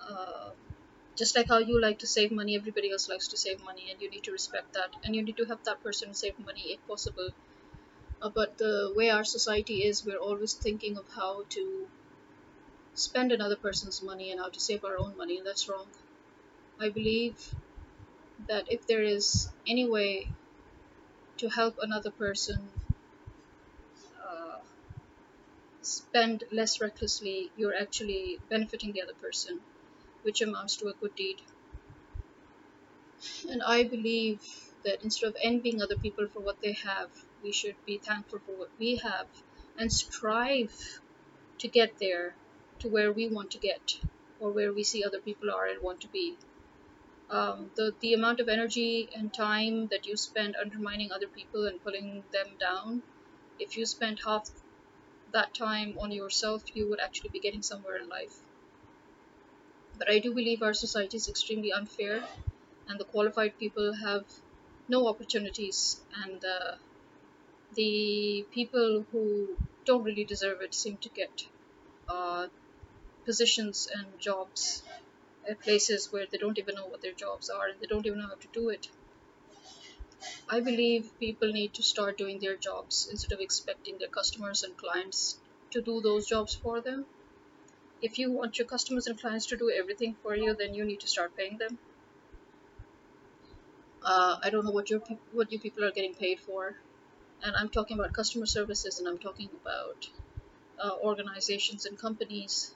Uh, 0.10 0.52
just 1.16 1.36
like 1.36 1.48
how 1.48 1.58
you 1.58 1.82
like 1.82 2.00
to 2.00 2.08
save 2.08 2.32
money, 2.32 2.56
everybody 2.56 2.92
else 2.92 3.10
likes 3.10 3.28
to 3.30 3.38
save 3.38 3.64
money, 3.64 3.92
and 3.92 4.02
you 4.02 4.10
need 4.10 4.24
to 4.24 4.32
respect 4.32 4.74
that, 4.74 4.96
and 5.04 5.16
you 5.16 5.24
need 5.24 5.38
to 5.38 5.46
help 5.46 5.64
that 5.64 5.84
person 5.84 6.14
save 6.14 6.38
money 6.40 6.74
if 6.74 6.88
possible. 6.88 7.32
Uh, 8.22 8.30
but 8.30 8.58
the 8.58 8.94
way 8.96 9.10
our 9.10 9.24
society 9.26 9.84
is, 9.86 10.06
we're 10.06 10.18
always 10.30 10.54
thinking 10.54 10.98
of 10.98 11.08
how 11.10 11.44
to 11.50 11.88
spend 12.96 13.32
another 13.32 13.56
person's 13.56 14.02
money 14.02 14.32
and 14.32 14.40
how 14.40 14.50
to 14.50 14.60
save 14.60 14.84
our 14.84 14.98
own 14.98 15.16
money, 15.16 15.38
and 15.38 15.46
that's 15.46 15.70
wrong. 15.70 15.88
I 16.80 16.90
believe 16.90 17.54
that 18.48 18.72
if 18.72 18.86
there 18.88 19.04
is 19.04 19.50
any 19.68 19.90
way 19.90 20.30
to 21.38 21.50
help 21.50 21.76
another 21.80 22.12
person 22.12 22.70
uh, 24.28 24.60
spend 25.82 26.44
less 26.52 26.82
recklessly, 26.82 27.50
you're 27.56 27.74
actually 27.76 28.40
benefiting 28.50 28.92
the 28.92 29.02
other 29.02 29.14
person, 29.14 29.62
which 30.24 30.42
amounts 30.42 30.76
to 30.78 30.88
a 30.88 30.94
good 30.94 31.16
deed. 31.16 31.42
And 33.50 33.64
I 33.64 33.84
believe 33.84 34.42
that 34.84 35.02
instead 35.04 35.28
of 35.30 35.38
envying 35.42 35.82
other 35.82 35.98
people 35.98 36.28
for 36.28 36.42
what 36.42 36.60
they 36.62 36.74
have, 36.74 37.12
we 37.42 37.52
should 37.54 37.78
be 37.86 37.98
thankful 37.98 38.40
for 38.40 38.58
what 38.58 38.72
we 38.78 38.98
have 38.98 39.28
and 39.78 39.92
strive 39.92 41.02
to 41.60 41.68
get 41.68 41.98
there 42.00 42.36
to 42.80 42.90
where 42.90 43.14
we 43.14 43.30
want 43.30 43.52
to 43.52 43.60
get 43.60 44.00
or 44.40 44.52
where 44.52 44.74
we 44.74 44.84
see 44.84 45.04
other 45.04 45.22
people 45.22 45.50
are 45.52 45.68
and 45.68 45.82
want 45.82 46.02
to 46.02 46.10
be. 46.10 46.38
Um, 47.30 47.72
the, 47.76 47.94
the 48.02 48.14
amount 48.14 48.40
of 48.40 48.50
energy 48.50 49.10
and 49.16 49.34
time 49.34 49.88
that 49.88 50.06
you 50.06 50.16
spend 50.16 50.56
undermining 50.62 51.12
other 51.12 51.28
people 51.28 51.66
and 51.68 51.82
pulling 51.82 52.24
them 52.32 52.48
down, 52.60 53.02
if 53.60 53.78
you 53.78 53.86
spent 53.86 54.20
half 54.24 54.50
that 55.32 55.54
time 55.54 55.98
on 56.00 56.12
yourself, 56.12 56.64
you 56.76 56.88
would 56.90 57.00
actually 57.00 57.30
be 57.32 57.40
getting 57.40 57.64
somewhere 57.64 57.98
in 57.98 58.08
life. 58.10 58.36
But 59.98 60.10
I 60.10 60.20
do 60.20 60.34
believe 60.34 60.62
our 60.62 60.74
society 60.74 61.18
is 61.18 61.28
extremely 61.28 61.72
unfair, 61.72 62.24
and 62.88 63.00
the 63.00 63.06
qualified 63.06 63.58
people 63.58 63.94
have 63.94 64.26
no 64.88 65.08
opportunities, 65.08 66.02
and 66.24 66.44
uh, 66.46 66.76
the 67.74 68.46
people 68.52 69.06
who 69.12 69.58
don't 69.86 70.04
really 70.04 70.26
deserve 70.26 70.62
it 70.62 70.74
seem 70.76 70.98
to 70.98 71.10
get 71.10 71.48
uh, 72.08 72.48
positions 73.26 73.88
and 73.94 74.20
jobs 74.20 74.84
places 75.54 76.12
where 76.12 76.26
they 76.26 76.40
don't 76.40 76.58
even 76.58 76.74
know 76.74 76.88
what 76.88 77.02
their 77.02 77.14
jobs 77.14 77.52
are 77.52 77.68
and 77.68 77.80
they 77.80 77.86
don't 77.86 78.08
even 78.08 78.18
know 78.18 78.30
how 78.30 78.36
to 78.36 78.48
do 78.52 78.70
it. 78.70 78.90
I 80.50 80.60
believe 80.60 81.20
people 81.20 81.52
need 81.52 81.76
to 81.76 81.84
start 81.84 82.18
doing 82.18 82.40
their 82.40 82.56
jobs 82.58 83.08
instead 83.12 83.32
of 83.32 83.40
expecting 83.40 84.00
their 84.00 84.08
customers 84.08 84.64
and 84.64 84.76
clients 84.76 85.40
to 85.70 85.82
do 85.84 86.02
those 86.02 86.26
jobs 86.28 86.56
for 86.56 86.82
them. 86.82 87.06
If 88.02 88.20
you 88.20 88.32
want 88.32 88.58
your 88.60 88.68
customers 88.68 89.08
and 89.08 89.20
clients 89.20 89.48
to 89.48 89.58
do 89.58 89.72
everything 89.72 90.16
for 90.16 90.36
you, 90.36 90.56
then 90.56 90.74
you 90.74 90.86
need 90.86 91.02
to 91.02 91.08
start 91.08 91.36
paying 91.36 91.58
them. 91.58 91.80
Uh, 94.02 94.38
I 94.42 94.50
don't 94.50 94.64
know 94.64 94.72
what 94.72 94.90
your 94.90 95.00
what 95.32 95.52
you 95.52 95.60
people 95.60 95.84
are 95.84 95.92
getting 95.92 96.16
paid 96.16 96.40
for, 96.40 96.78
and 97.44 97.56
I'm 97.56 97.70
talking 97.70 98.00
about 98.00 98.14
customer 98.14 98.46
services, 98.48 99.00
and 99.00 99.08
I'm 99.08 99.20
talking 99.20 99.50
about 99.62 100.10
uh, 100.80 100.98
organizations 101.04 101.86
and 101.86 101.98
companies, 102.00 102.76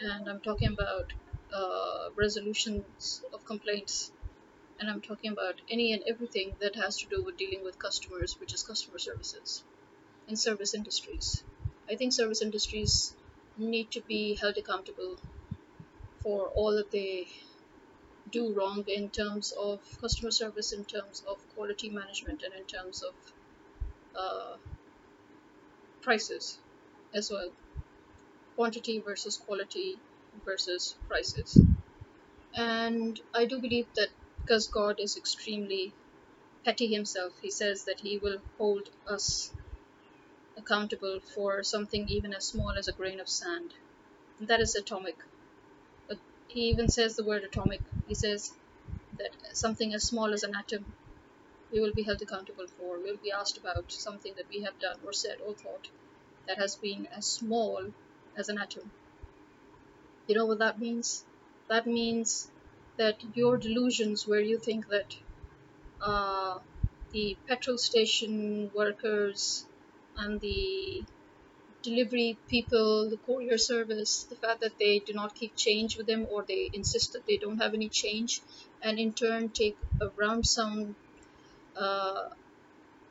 and 0.00 0.28
I'm 0.28 0.40
talking 0.40 0.72
about 0.72 1.12
uh, 1.52 2.10
resolutions 2.16 3.22
of 3.32 3.44
complaints, 3.44 4.12
and 4.80 4.90
I'm 4.90 5.00
talking 5.02 5.32
about 5.32 5.60
any 5.70 5.92
and 5.92 6.02
everything 6.08 6.56
that 6.60 6.76
has 6.76 6.98
to 6.98 7.08
do 7.08 7.22
with 7.24 7.36
dealing 7.38 7.64
with 7.64 7.78
customers, 7.78 8.38
which 8.40 8.54
is 8.54 8.62
customer 8.62 8.98
services 8.98 9.64
and 10.28 10.38
service 10.38 10.74
industries. 10.74 11.44
I 11.90 11.96
think 11.96 12.12
service 12.12 12.42
industries 12.42 13.16
need 13.56 13.90
to 13.92 14.02
be 14.02 14.36
held 14.36 14.58
accountable 14.58 15.18
for 16.22 16.48
all 16.48 16.72
that 16.76 16.90
they 16.90 17.28
do 18.30 18.52
wrong 18.52 18.84
in 18.88 19.10
terms 19.10 19.52
of 19.52 19.80
customer 20.00 20.30
service, 20.32 20.72
in 20.72 20.84
terms 20.84 21.22
of 21.28 21.38
quality 21.54 21.88
management, 21.90 22.42
and 22.42 22.52
in 22.54 22.64
terms 22.64 23.02
of 23.02 23.14
uh, 24.14 24.56
prices 26.02 26.58
as 27.14 27.30
well 27.30 27.50
quantity 28.54 28.98
versus 28.98 29.36
quality 29.36 29.98
versus 30.44 30.94
prices. 31.08 31.60
And 32.54 33.20
I 33.34 33.46
do 33.46 33.58
believe 33.60 33.86
that 33.94 34.08
because 34.40 34.66
God 34.66 35.00
is 35.00 35.16
extremely 35.16 35.92
petty 36.64 36.86
himself, 36.86 37.32
he 37.40 37.50
says 37.50 37.84
that 37.84 38.00
he 38.00 38.18
will 38.18 38.38
hold 38.58 38.88
us 39.06 39.52
accountable 40.56 41.20
for 41.34 41.62
something 41.62 42.08
even 42.08 42.34
as 42.34 42.44
small 42.44 42.72
as 42.72 42.88
a 42.88 42.92
grain 42.92 43.20
of 43.20 43.28
sand. 43.28 43.72
And 44.38 44.48
that 44.48 44.60
is 44.60 44.74
atomic. 44.74 45.16
But 46.08 46.18
he 46.48 46.70
even 46.70 46.88
says 46.88 47.16
the 47.16 47.24
word 47.24 47.44
atomic. 47.44 47.80
He 48.06 48.14
says 48.14 48.52
that 49.18 49.30
something 49.52 49.94
as 49.94 50.04
small 50.04 50.32
as 50.32 50.42
an 50.42 50.54
atom 50.54 50.84
we 51.72 51.80
will 51.80 51.92
be 51.92 52.02
held 52.02 52.20
accountable 52.20 52.66
for. 52.66 52.98
We'll 52.98 53.16
be 53.16 53.32
asked 53.32 53.56
about 53.56 53.90
something 53.90 54.34
that 54.36 54.48
we 54.50 54.60
have 54.60 54.78
done 54.78 54.98
or 55.04 55.12
said 55.12 55.38
or 55.46 55.54
thought 55.54 55.88
that 56.46 56.58
has 56.58 56.76
been 56.76 57.08
as 57.16 57.26
small 57.26 57.92
as 58.36 58.50
an 58.50 58.58
atom. 58.58 58.90
You 60.32 60.38
know 60.38 60.46
what 60.46 60.60
that 60.60 60.78
means? 60.80 61.26
That 61.68 61.86
means 61.86 62.50
that 62.96 63.16
your 63.34 63.58
delusions, 63.58 64.26
where 64.26 64.40
you 64.40 64.58
think 64.58 64.88
that 64.88 65.14
uh, 66.00 66.60
the 67.12 67.36
petrol 67.46 67.76
station 67.76 68.70
workers 68.74 69.66
and 70.16 70.40
the 70.40 71.04
delivery 71.82 72.38
people, 72.48 73.10
the 73.10 73.18
courier 73.18 73.58
service, 73.58 74.24
the 74.30 74.36
fact 74.36 74.60
that 74.62 74.78
they 74.78 75.00
do 75.00 75.12
not 75.12 75.34
keep 75.34 75.54
change 75.54 75.98
with 75.98 76.06
them 76.06 76.26
or 76.30 76.44
they 76.48 76.70
insist 76.72 77.12
that 77.12 77.26
they 77.26 77.36
don't 77.36 77.58
have 77.58 77.74
any 77.74 77.90
change, 77.90 78.40
and 78.80 78.98
in 78.98 79.12
turn 79.12 79.50
take 79.50 79.76
a 80.00 80.08
round 80.22 80.46
sum, 80.46 80.96
uh, 81.76 82.30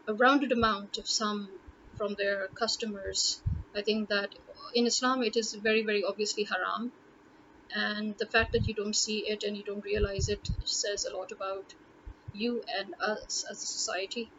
a 0.07 0.13
rounded 0.15 0.51
amount 0.51 0.97
of 0.97 1.07
sum 1.07 1.49
from 1.97 2.15
their 2.15 2.47
customers. 2.49 3.43
I 3.75 3.83
think 3.83 4.09
that 4.09 4.31
in 4.73 4.87
Islam 4.87 5.23
it 5.23 5.35
is 5.37 5.53
very, 5.53 5.83
very 5.83 6.03
obviously 6.03 6.45
haram 6.45 6.91
and 7.75 8.17
the 8.17 8.27
fact 8.27 8.51
that 8.53 8.67
you 8.67 8.73
don't 8.73 8.95
see 8.95 9.19
it 9.27 9.43
and 9.43 9.57
you 9.57 9.63
don't 9.63 9.83
realize 9.85 10.29
it 10.29 10.49
says 10.65 11.05
a 11.05 11.15
lot 11.15 11.31
about 11.31 11.73
you 12.33 12.63
and 12.67 12.95
us 13.01 13.45
as 13.49 13.63
a 13.63 13.67
society. 13.67 14.31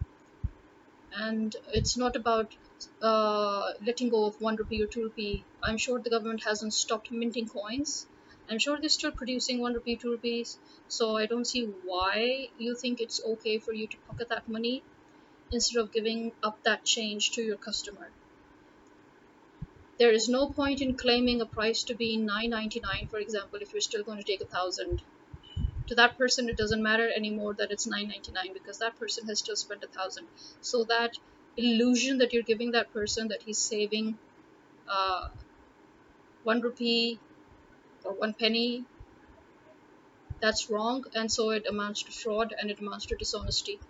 And 1.15 1.55
it's 1.69 1.97
not 1.97 2.17
about 2.17 2.57
uh, 3.01 3.75
letting 3.81 4.09
go 4.09 4.25
of 4.27 4.41
one 4.41 4.57
rupee 4.57 4.83
or 4.83 4.89
two 4.89 5.03
rupee. 5.05 5.47
I'm 5.63 5.77
sure 5.79 6.01
the 6.01 6.11
government 6.11 6.43
hasn't 6.43 6.75
stopped 6.75 7.13
minting 7.13 7.47
coins. 7.49 8.09
I'm 8.49 8.59
sure 8.59 8.81
they're 8.81 8.89
still 8.89 9.13
producing 9.13 9.61
one 9.61 9.75
rupee 9.75 9.97
two 9.97 10.11
rupees. 10.11 10.59
So 10.89 11.17
i 11.17 11.27
don't 11.27 11.45
see 11.47 11.67
why 11.67 12.49
you 12.59 12.75
think 12.75 13.01
it's 13.01 13.23
okay 13.25 13.59
for 13.61 13.73
you 13.73 13.87
to 13.87 13.99
pocket 14.09 14.29
that 14.31 14.49
money 14.49 14.85
instead 15.53 15.81
of 15.81 15.93
giving 15.93 16.33
up 16.43 16.63
that 16.65 16.85
change 16.85 17.33
to 17.33 17.43
your 17.43 17.59
customer 17.59 18.13
there 19.99 20.13
is 20.13 20.29
no 20.29 20.51
point 20.51 20.81
in 20.83 20.97
claiming 20.97 21.41
a 21.41 21.47
price 21.47 21.85
to 21.85 21.95
be 21.95 22.17
9.99 22.17 23.09
for 23.09 23.19
example 23.19 23.59
if 23.63 23.73
you're 23.73 23.81
still 23.81 24.05
going 24.05 24.19
to 24.19 24.25
take 24.25 24.41
a 24.43 24.47
thousand. 24.47 25.03
To 25.89 25.95
that 25.97 26.19
person 26.19 26.49
it 26.49 26.57
doesn't 26.59 26.83
matter 26.83 27.11
anymore 27.11 27.55
that 27.55 27.71
it's 27.73 27.87
9.99 27.87 28.53
because 28.55 28.79
that 28.79 28.99
person 28.99 29.27
has 29.29 29.41
still 29.41 29.57
spent 29.57 29.85
a 29.85 29.89
thousand. 29.89 30.29
So 30.61 30.85
that 30.85 31.19
illusion 31.57 32.19
that 32.19 32.33
you're 32.33 32.43
giving 32.53 32.73
that 32.73 32.93
person 32.93 33.29
that 33.29 33.43
he's 33.43 33.59
saving 33.59 34.19
uh, 34.89 35.29
one 36.43 36.61
rupee 36.61 37.21
or 38.05 38.15
one 38.15 38.35
penny 38.35 38.87
that's 40.41 40.69
wrong 40.69 41.05
and 41.15 41.33
so 41.33 41.49
it 41.51 41.65
amounts 41.67 42.03
to 42.03 42.13
fraud 42.13 42.53
and 42.59 42.71
it 42.71 42.81
amounts 42.81 43.07
to 43.07 43.17
dishonesty. 43.17 43.81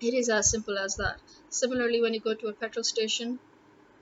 It 0.00 0.14
is 0.14 0.30
as 0.30 0.50
simple 0.50 0.78
as 0.78 0.96
that. 0.96 1.20
Similarly 1.50 2.00
when 2.00 2.14
you 2.14 2.20
go 2.20 2.34
to 2.34 2.48
a 2.48 2.54
petrol 2.54 2.82
station 2.84 3.38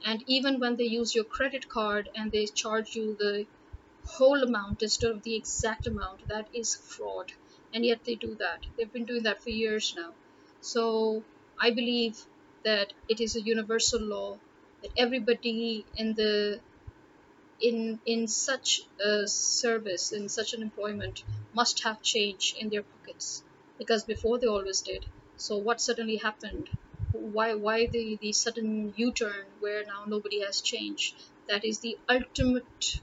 and 0.04 0.22
even 0.26 0.60
when 0.60 0.76
they 0.76 0.84
use 0.84 1.14
your 1.14 1.24
credit 1.24 1.68
card 1.68 2.08
and 2.14 2.32
they 2.32 2.46
charge 2.46 2.94
you 2.94 3.16
the 3.16 3.46
whole 4.04 4.42
amount 4.42 4.82
instead 4.82 5.10
of 5.10 5.22
the 5.22 5.36
exact 5.36 5.86
amount 5.86 6.26
that 6.28 6.48
is 6.54 6.74
fraud. 6.76 7.32
And 7.72 7.84
yet 7.84 8.04
they 8.04 8.14
do 8.16 8.36
that. 8.36 8.60
They've 8.76 8.92
been 8.92 9.06
doing 9.06 9.24
that 9.24 9.42
for 9.42 9.50
years 9.50 9.94
now. 9.96 10.16
So 10.60 11.26
i 11.60 11.70
believe 11.70 12.16
that 12.64 12.92
it 13.08 13.20
is 13.20 13.34
a 13.36 13.42
universal 13.42 14.00
law 14.02 14.40
that 14.82 14.92
everybody 14.96 15.88
in 15.94 16.14
the 16.14 16.62
in 17.60 18.00
in 18.06 18.26
such 18.28 18.80
a 18.98 19.26
service 19.26 20.10
in 20.12 20.28
such 20.28 20.52
an 20.54 20.62
employment 20.62 21.22
must 21.52 21.82
have 21.84 22.00
change 22.02 22.54
in 22.58 22.70
their 22.70 22.82
pockets. 22.82 23.44
Because 23.78 24.04
before 24.04 24.38
they 24.38 24.46
always 24.46 24.80
did. 24.82 25.04
So 25.36 25.58
what 25.58 25.80
suddenly 25.82 26.16
happened 26.16 26.70
why 27.16 27.54
why 27.54 27.86
the 27.86 28.18
the 28.20 28.32
sudden 28.32 28.92
U-turn 28.96 29.46
where 29.60 29.84
now 29.86 30.04
nobody 30.06 30.40
has 30.42 30.60
changed? 30.60 31.14
That 31.48 31.64
is 31.64 31.80
the 31.80 31.98
ultimate 32.08 33.00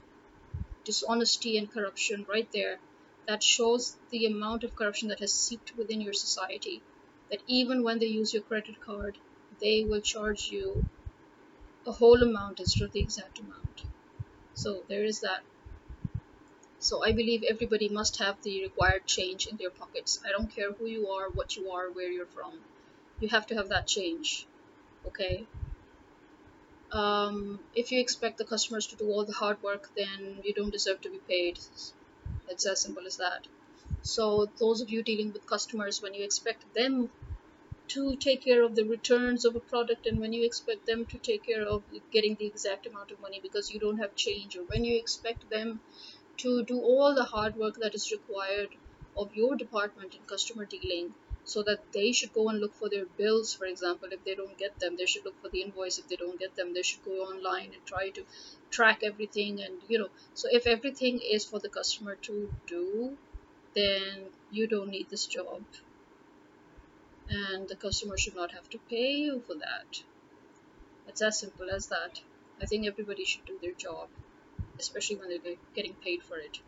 dishonesty 0.84 1.58
and 1.58 1.70
corruption 1.72 2.24
right 2.28 2.48
there. 2.52 2.80
That 3.26 3.42
shows 3.42 3.96
the 4.10 4.26
amount 4.26 4.64
of 4.64 4.76
corruption 4.76 5.08
that 5.08 5.20
has 5.20 5.32
seeped 5.34 5.76
within 5.76 6.00
your 6.00 6.12
society. 6.12 6.82
That 7.30 7.42
even 7.48 7.82
when 7.82 7.98
they 7.98 8.06
use 8.06 8.32
your 8.32 8.42
credit 8.44 8.80
card, 8.80 9.18
they 9.60 9.84
will 9.84 10.02
charge 10.02 10.48
you 10.50 10.84
a 11.86 11.92
whole 11.92 12.22
amount 12.22 12.60
instead 12.60 12.84
of 12.84 12.92
the 12.92 13.00
exact 13.00 13.38
amount. 13.38 13.84
So 14.54 14.84
there 14.88 15.04
is 15.04 15.20
that. 15.20 15.44
So 16.78 17.02
I 17.04 17.12
believe 17.12 17.42
everybody 17.42 17.88
must 17.88 18.18
have 18.18 18.42
the 18.42 18.62
required 18.62 19.06
change 19.06 19.46
in 19.46 19.56
their 19.56 19.70
pockets. 19.70 20.20
I 20.24 20.30
don't 20.30 20.54
care 20.54 20.72
who 20.72 20.86
you 20.86 21.08
are, 21.08 21.30
what 21.30 21.56
you 21.56 21.70
are, 21.72 21.90
where 21.90 22.10
you're 22.10 22.26
from. 22.26 22.60
You 23.24 23.30
have 23.30 23.46
to 23.46 23.54
have 23.54 23.70
that 23.70 23.86
change. 23.86 24.46
Okay? 25.06 25.46
Um, 26.92 27.58
if 27.74 27.90
you 27.90 27.98
expect 27.98 28.36
the 28.36 28.44
customers 28.44 28.86
to 28.88 28.96
do 28.96 29.06
all 29.10 29.24
the 29.24 29.32
hard 29.32 29.62
work, 29.62 29.88
then 29.96 30.40
you 30.44 30.52
don't 30.52 30.70
deserve 30.70 31.00
to 31.00 31.08
be 31.08 31.20
paid. 31.26 31.58
It's 32.50 32.66
as 32.66 32.82
simple 32.82 33.06
as 33.06 33.16
that. 33.16 33.46
So, 34.02 34.50
those 34.60 34.82
of 34.82 34.90
you 34.90 35.02
dealing 35.02 35.32
with 35.32 35.46
customers, 35.46 36.02
when 36.02 36.12
you 36.12 36.22
expect 36.22 36.74
them 36.74 37.08
to 37.94 38.14
take 38.16 38.42
care 38.42 38.62
of 38.62 38.74
the 38.74 38.84
returns 38.84 39.46
of 39.46 39.56
a 39.56 39.66
product 39.72 40.06
and 40.06 40.20
when 40.20 40.34
you 40.34 40.44
expect 40.44 40.84
them 40.84 41.06
to 41.06 41.16
take 41.16 41.44
care 41.46 41.64
of 41.64 41.82
getting 42.10 42.34
the 42.34 42.46
exact 42.46 42.86
amount 42.86 43.10
of 43.10 43.20
money 43.20 43.40
because 43.42 43.72
you 43.72 43.80
don't 43.80 44.04
have 44.04 44.14
change 44.14 44.54
or 44.54 44.64
when 44.64 44.84
you 44.84 44.98
expect 44.98 45.48
them 45.48 45.80
to 46.36 46.62
do 46.64 46.78
all 46.78 47.14
the 47.14 47.24
hard 47.24 47.56
work 47.56 47.76
that 47.76 47.94
is 47.94 48.12
required 48.12 48.68
of 49.16 49.34
your 49.34 49.54
department 49.56 50.14
in 50.14 50.20
customer 50.34 50.64
dealing 50.64 51.14
so 51.44 51.62
that 51.62 51.92
they 51.92 52.12
should 52.12 52.32
go 52.32 52.48
and 52.48 52.60
look 52.60 52.74
for 52.74 52.88
their 52.88 53.06
bills 53.06 53.54
for 53.54 53.66
example 53.66 54.08
if 54.12 54.24
they 54.24 54.34
don't 54.34 54.58
get 54.58 54.78
them 54.80 54.96
they 54.96 55.06
should 55.06 55.24
look 55.24 55.40
for 55.40 55.48
the 55.50 55.62
invoice 55.62 55.98
if 55.98 56.08
they 56.08 56.16
don't 56.16 56.38
get 56.40 56.54
them 56.56 56.72
they 56.74 56.82
should 56.82 57.04
go 57.04 57.16
online 57.32 57.72
and 57.74 57.84
try 57.86 58.10
to 58.10 58.24
track 58.70 59.00
everything 59.02 59.60
and 59.62 59.82
you 59.88 59.98
know 59.98 60.10
so 60.34 60.48
if 60.50 60.66
everything 60.66 61.20
is 61.20 61.44
for 61.44 61.60
the 61.60 61.68
customer 61.68 62.16
to 62.16 62.52
do 62.66 63.16
then 63.74 64.30
you 64.50 64.66
don't 64.66 64.90
need 64.90 65.08
this 65.10 65.26
job 65.26 65.64
and 67.28 67.68
the 67.68 67.76
customer 67.76 68.16
should 68.16 68.34
not 68.34 68.52
have 68.52 68.66
to 68.70 68.78
pay 68.78 69.12
you 69.12 69.38
for 69.40 69.54
that. 69.56 70.02
It's 71.06 71.22
as 71.22 71.38
simple 71.38 71.70
as 71.70 71.86
that. 71.86 72.20
I 72.60 72.66
think 72.66 72.84
everybody 72.84 73.24
should 73.24 73.44
do 73.44 73.58
their 73.58 73.72
job, 73.74 74.10
especially 74.78 75.16
when 75.16 75.28
they're 75.30 75.56
getting 75.74 75.94
paid 75.94 76.22
for 76.22 76.36
it. 76.38 76.58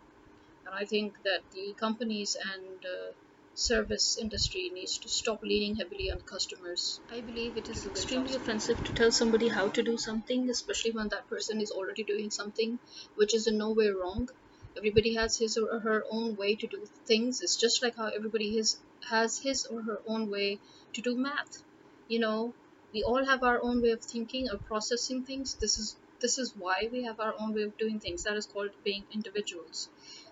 And 0.67 0.75
I 0.75 0.85
think 0.87 1.23
that 1.25 1.51
the 1.53 1.75
companies 1.75 2.37
and 2.37 2.85
uh, 2.87 3.13
service 3.57 4.19
industry 4.19 4.71
needs 4.73 4.99
to 4.99 5.09
stop 5.09 5.43
leaning 5.43 5.75
heavily 5.75 6.11
on 6.11 6.21
customers. 6.21 7.01
I 7.11 7.21
believe 7.23 7.57
it 7.57 7.69
is 7.69 7.87
extremely 7.87 8.35
offensive 8.35 8.85
to 8.85 8.93
tell 8.93 9.11
somebody 9.11 9.49
how 9.49 9.69
to 9.71 9.83
do 9.83 9.97
something, 9.99 10.49
especially 10.51 10.93
when 10.93 11.09
that 11.09 11.27
person 11.27 11.61
is 11.61 11.71
already 11.73 12.05
doing 12.05 12.31
something 12.31 12.79
which 13.17 13.35
is 13.35 13.47
in 13.49 13.59
no 13.59 13.73
way 13.73 13.89
wrong. 13.89 14.29
Everybody 14.77 15.15
has 15.15 15.39
his 15.39 15.57
or 15.57 15.81
her 15.81 16.05
own 16.11 16.37
way 16.37 16.55
to 16.55 16.67
do 16.67 16.87
things. 17.07 17.41
It's 17.43 17.57
just 17.57 17.83
like 17.83 17.97
how 17.97 18.09
everybody 18.09 18.57
has 18.59 18.79
has 19.09 19.39
his 19.39 19.65
or 19.67 19.83
her 19.83 20.03
own 20.07 20.31
way 20.31 20.61
to 20.93 21.01
do 21.01 21.17
math. 21.17 21.63
You 22.09 22.21
know, 22.21 22.55
we 22.93 23.03
all 23.03 23.25
have 23.25 23.43
our 23.43 23.61
own 23.63 23.81
way 23.83 23.91
of 23.91 24.05
thinking 24.05 24.49
or 24.51 24.59
processing 24.59 25.25
things. 25.25 25.55
This 25.55 25.79
is 25.79 25.97
this 26.21 26.39
is 26.39 26.55
why 26.57 26.89
we 26.91 27.05
have 27.05 27.21
our 27.21 27.35
own 27.39 27.55
way 27.55 27.63
of 27.63 27.77
doing 27.79 28.01
things. 28.01 28.25
That 28.25 28.37
is 28.37 28.47
called 28.47 28.71
being 28.85 29.05
individuals. 29.13 29.89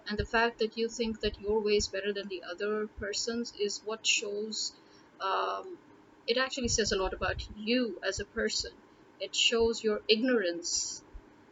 And 0.08 0.18
the 0.18 0.24
fact 0.24 0.58
that 0.58 0.76
you 0.76 0.88
think 0.88 1.20
that 1.20 1.40
your 1.40 1.60
way 1.60 1.76
is 1.76 1.88
better 1.88 2.12
than 2.12 2.28
the 2.28 2.42
other 2.50 2.86
person's 2.86 3.52
is 3.58 3.80
what 3.84 4.06
shows. 4.06 4.72
Um, 5.20 5.78
it 6.26 6.36
actually 6.38 6.68
says 6.68 6.92
a 6.92 6.96
lot 6.96 7.12
about 7.12 7.46
you 7.56 7.98
as 8.06 8.20
a 8.20 8.24
person. 8.24 8.72
It 9.20 9.34
shows 9.34 9.82
your 9.82 10.00
ignorance, 10.08 11.02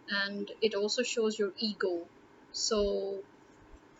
and 0.08 0.50
it 0.60 0.74
also 0.74 1.02
shows 1.02 1.38
your 1.38 1.52
ego 1.58 2.06
so 2.52 3.24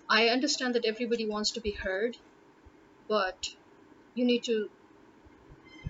I 0.09 0.29
understand 0.29 0.75
that 0.75 0.85
everybody 0.85 1.27
wants 1.27 1.53
to 1.53 1.61
be 1.61 1.71
heard, 1.71 2.19
but 3.09 3.55
you 4.15 4.27
need 4.27 4.45
to 4.45 4.71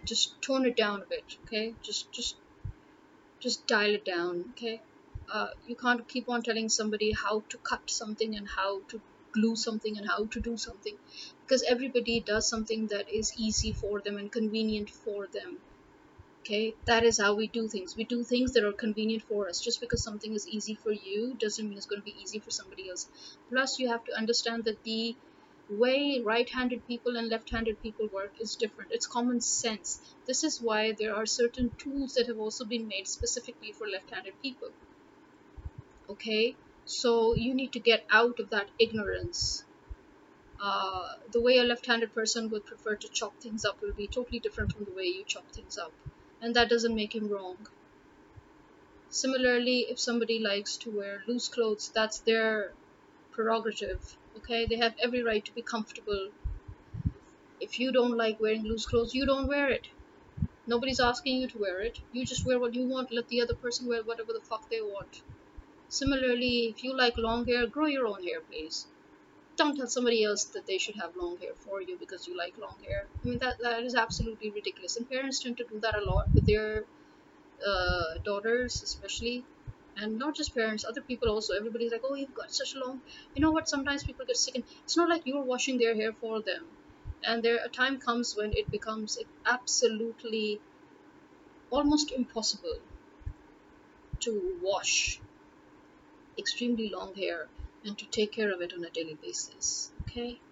just 0.04 0.40
tone 0.40 0.64
it 0.64 0.76
down 0.76 1.02
a 1.02 1.06
bit, 1.06 1.38
okay? 1.44 1.74
Just 1.82 2.12
just 2.12 2.36
just 3.42 3.66
dial 3.66 3.94
it 3.94 4.04
down, 4.04 4.44
okay? 4.52 4.80
Uh, 5.32 5.48
you 5.66 5.76
can't 5.76 6.06
keep 6.08 6.28
on 6.28 6.42
telling 6.42 6.68
somebody 6.68 7.12
how 7.12 7.42
to 7.48 7.58
cut 7.58 7.90
something 7.90 8.36
and 8.36 8.48
how 8.48 8.80
to 8.88 9.00
glue 9.32 9.56
something 9.56 9.96
and 9.98 10.08
how 10.08 10.24
to 10.26 10.40
do 10.40 10.56
something 10.56 10.96
because 11.42 11.62
everybody 11.74 12.20
does 12.20 12.48
something 12.48 12.86
that 12.88 13.08
is 13.20 13.32
easy 13.36 13.72
for 13.72 14.00
them 14.00 14.18
and 14.18 14.30
convenient 14.30 14.90
for 14.90 15.26
them 15.38 15.58
okay? 16.42 16.74
That 16.86 17.04
is 17.04 17.20
how 17.20 17.34
we 17.34 17.46
do 17.46 17.68
things. 17.68 17.96
We 17.96 18.04
do 18.04 18.22
things 18.24 18.52
that 18.52 18.64
are 18.64 18.72
convenient 18.72 19.22
for 19.22 19.48
us. 19.48 19.60
Just 19.60 19.80
because 19.80 20.02
something 20.02 20.34
is 20.34 20.48
easy 20.48 20.74
for 20.74 20.92
you 20.92 21.34
doesn't 21.38 21.68
mean 21.68 21.78
it's 21.78 21.86
going 21.86 22.00
to 22.02 22.04
be 22.04 22.16
easy 22.20 22.40
for 22.40 22.50
somebody 22.50 22.90
else. 22.90 23.08
Plus 23.48 23.78
you 23.78 23.88
have 23.88 24.04
to 24.04 24.16
understand 24.16 24.64
that 24.64 24.82
the 24.82 25.16
way 25.78 26.20
right-handed 26.24 26.86
people 26.86 27.16
and 27.16 27.28
left-handed 27.28 27.82
people 27.82 28.08
work 28.12 28.32
is 28.40 28.56
different. 28.56 28.92
It's 28.92 29.06
common 29.06 29.40
sense. 29.40 30.00
This 30.26 30.44
is 30.44 30.60
why 30.60 30.92
there 30.92 31.14
are 31.14 31.26
certain 31.26 31.70
tools 31.78 32.14
that 32.14 32.26
have 32.26 32.38
also 32.38 32.64
been 32.64 32.88
made 32.88 33.08
specifically 33.08 33.72
for 33.72 33.86
left-handed 33.86 34.34
people. 34.42 34.68
Okay? 36.08 36.54
So 36.84 37.34
you 37.34 37.54
need 37.54 37.72
to 37.72 37.80
get 37.80 38.04
out 38.10 38.40
of 38.40 38.50
that 38.50 38.68
ignorance. 38.78 39.64
Uh, 40.60 41.14
the 41.32 41.40
way 41.40 41.58
a 41.58 41.64
left-handed 41.64 42.14
person 42.14 42.48
would 42.50 42.64
prefer 42.64 42.94
to 42.96 43.08
chop 43.08 43.38
things 43.40 43.64
up 43.64 43.80
will 43.82 43.92
be 43.92 44.06
totally 44.06 44.38
different 44.38 44.72
from 44.72 44.84
the 44.84 44.92
way 44.92 45.04
you 45.04 45.24
chop 45.26 45.50
things 45.52 45.78
up. 45.78 45.92
And 46.40 46.54
that 46.56 46.68
doesn't 46.68 46.94
make 46.94 47.14
him 47.14 47.28
wrong. 47.28 47.56
Similarly, 49.10 49.86
if 49.90 50.00
somebody 50.00 50.38
likes 50.38 50.76
to 50.78 50.90
wear 50.90 51.22
loose 51.26 51.48
clothes, 51.48 51.90
that's 51.94 52.20
their 52.20 52.72
prerogative. 53.32 54.18
Okay, 54.36 54.66
they 54.66 54.76
have 54.76 54.94
every 55.02 55.22
right 55.22 55.44
to 55.44 55.54
be 55.54 55.62
comfortable. 55.62 56.32
If 57.60 57.78
you 57.78 57.92
don't 57.92 58.14
like 58.14 58.38
wearing 58.40 58.64
loose 58.64 58.84
clothes, 58.84 59.14
you 59.14 59.24
don't 59.24 59.46
wear 59.48 59.70
it. 59.70 59.88
Nobody's 60.66 61.00
asking 61.00 61.38
you 61.40 61.48
to 61.48 61.58
wear 61.58 61.80
it. 61.82 62.00
You 62.12 62.26
just 62.26 62.46
wear 62.46 62.60
what 62.60 62.74
you 62.74 62.86
want. 62.88 63.12
Let 63.12 63.28
the 63.28 63.40
other 63.42 63.54
person 63.56 63.88
wear 63.88 64.02
whatever 64.04 64.32
the 64.32 64.40
fuck 64.40 64.68
they 64.70 64.82
want. 64.82 65.22
Similarly, 65.88 66.68
if 66.68 66.84
you 66.84 66.96
like 66.96 67.16
long 67.18 67.46
hair, 67.46 67.66
grow 67.68 67.86
your 67.86 68.06
own 68.08 68.22
hair, 68.24 68.40
please 68.42 68.88
don't 69.56 69.76
tell 69.76 69.88
somebody 69.88 70.24
else 70.24 70.44
that 70.46 70.66
they 70.66 70.78
should 70.78 70.96
have 70.96 71.16
long 71.16 71.38
hair 71.38 71.54
for 71.54 71.82
you 71.82 71.98
because 71.98 72.26
you 72.28 72.36
like 72.36 72.58
long 72.58 72.78
hair. 72.84 73.08
I 73.22 73.26
mean 73.28 73.38
that 73.40 73.58
that 73.62 73.84
is 73.84 73.94
absolutely 73.94 74.50
ridiculous, 74.50 74.96
and 74.96 75.08
parents 75.08 75.40
tend 75.40 75.58
to 75.58 75.64
do 75.64 75.80
that 75.80 75.96
a 75.96 76.04
lot 76.04 76.32
with 76.34 76.46
their 76.46 76.86
uh, 77.66 78.18
daughters, 78.24 78.82
especially, 78.82 79.46
and 79.96 80.18
not 80.18 80.34
just 80.36 80.54
parents, 80.54 80.84
other 80.84 81.02
people 81.02 81.28
also. 81.30 81.54
Everybody's 81.54 81.92
like, 81.92 82.02
"Oh, 82.04 82.14
you've 82.14 82.34
got 82.34 82.50
such 82.52 82.74
a 82.74 82.78
long." 82.84 83.02
You 83.34 83.42
know 83.42 83.52
what? 83.52 83.68
Sometimes 83.68 84.04
people 84.04 84.26
get 84.26 84.36
sick, 84.36 84.54
and 84.56 84.64
it's 84.84 84.96
not 84.96 85.08
like 85.08 85.22
you're 85.26 85.44
washing 85.44 85.78
their 85.78 85.94
hair 85.94 86.12
for 86.12 86.42
them, 86.42 86.78
and 87.22 87.42
there 87.42 87.58
a 87.64 87.68
time 87.68 88.00
comes 88.00 88.34
when 88.36 88.52
it 88.54 88.70
becomes 88.70 89.18
absolutely 89.44 90.62
almost 91.70 92.12
impossible 92.12 92.78
to 94.20 94.58
wash 94.62 95.20
extremely 96.36 96.90
long 96.90 97.14
hair 97.14 97.50
and 97.84 97.98
to 97.98 98.06
take 98.06 98.32
care 98.32 98.52
of 98.52 98.60
it 98.60 98.74
on 98.74 98.84
a 98.84 98.90
daily 98.90 99.14
basis. 99.14 99.94
Okay? 100.02 100.42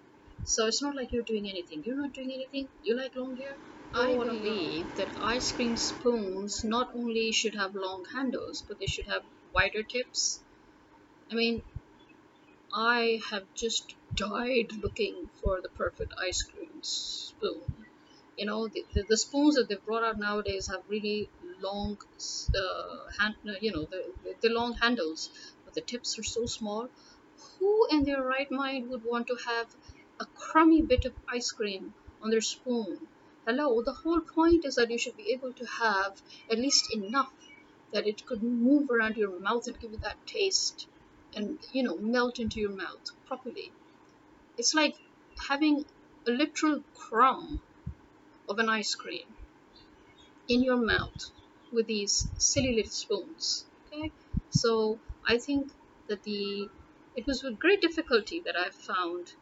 So 0.44 0.66
it's 0.66 0.82
not 0.82 0.94
like 0.96 1.12
you're 1.12 1.22
doing 1.22 1.48
anything. 1.48 1.82
You're 1.84 1.96
not 1.96 2.12
doing 2.12 2.30
anything. 2.32 2.68
You 2.82 2.94
like 2.96 3.16
long 3.16 3.36
hair? 3.36 3.58
I 3.94 4.16
believe 4.16 4.94
that 4.96 5.12
ice 5.20 5.50
cream 5.52 5.76
spoons 5.76 6.62
not 6.62 6.94
only 6.94 7.32
should 7.32 7.54
have 7.54 7.74
long 7.74 8.04
handles, 8.12 8.62
but 8.68 8.78
they 8.78 8.86
should 8.86 9.06
have 9.06 9.24
wider 9.54 9.82
tips. 9.82 10.44
I 11.30 11.34
mean, 11.34 11.64
I 12.74 13.20
have 13.30 13.52
just 13.54 13.94
died 14.14 14.72
looking 14.72 15.28
for 15.40 15.60
the 15.62 15.68
perfect 15.68 16.12
ice 16.18 16.42
cream 16.42 16.82
spoon. 16.82 17.86
You 18.36 18.46
know, 18.46 18.66
the, 18.68 18.86
the, 18.92 19.04
the 19.08 19.16
spoons 19.16 19.54
that 19.56 19.68
they've 19.68 19.84
brought 19.84 20.02
out 20.04 20.18
nowadays 20.18 20.66
have 20.68 20.88
really 20.88 21.30
long, 21.60 21.98
uh, 22.56 22.96
hand, 23.18 23.36
you 23.60 23.72
know, 23.72 23.84
the, 23.84 24.14
the 24.40 24.48
long 24.48 24.74
handles, 24.74 25.30
but 25.64 25.74
the 25.74 25.80
tips 25.82 26.18
are 26.18 26.22
so 26.24 26.46
small 26.46 26.88
who 27.58 27.86
in 27.90 28.04
their 28.04 28.22
right 28.22 28.50
mind 28.50 28.88
would 28.90 29.04
want 29.04 29.26
to 29.28 29.36
have 29.46 29.74
a 30.20 30.26
crummy 30.26 30.82
bit 30.82 31.04
of 31.04 31.16
ice 31.28 31.50
cream 31.50 31.96
on 32.20 32.30
their 32.30 32.40
spoon? 32.40 33.08
Hello, 33.44 33.82
the 33.82 33.94
whole 34.04 34.20
point 34.20 34.64
is 34.64 34.76
that 34.76 34.90
you 34.90 34.98
should 34.98 35.16
be 35.16 35.32
able 35.32 35.52
to 35.54 35.66
have 35.66 36.22
at 36.48 36.58
least 36.58 36.94
enough 36.94 37.34
that 37.92 38.06
it 38.06 38.24
could 38.24 38.42
move 38.42 38.88
around 38.90 39.16
your 39.16 39.40
mouth 39.40 39.66
and 39.66 39.80
give 39.80 39.90
you 39.92 39.98
that 39.98 40.24
taste 40.26 40.88
and, 41.34 41.58
you 41.72 41.82
know, 41.82 41.98
melt 41.98 42.38
into 42.38 42.60
your 42.60 42.76
mouth 42.76 43.04
properly. 43.26 43.74
It's 44.56 44.74
like 44.74 44.96
having 45.48 45.84
a 46.26 46.30
literal 46.30 46.84
crumb 46.94 47.62
of 48.48 48.58
an 48.58 48.68
ice 48.68 48.94
cream 48.94 49.36
in 50.48 50.62
your 50.62 50.76
mouth 50.76 51.30
with 51.72 51.86
these 51.86 52.30
silly 52.36 52.74
little 52.74 52.90
spoons. 52.90 53.70
Okay, 53.86 54.12
so 54.50 55.00
I 55.26 55.38
think 55.38 55.72
that 56.08 56.22
the 56.24 56.70
it 57.14 57.26
was 57.26 57.42
with 57.42 57.58
great 57.58 57.80
difficulty 57.80 58.42
that 58.44 58.56
I 58.56 58.68
found 58.70 59.34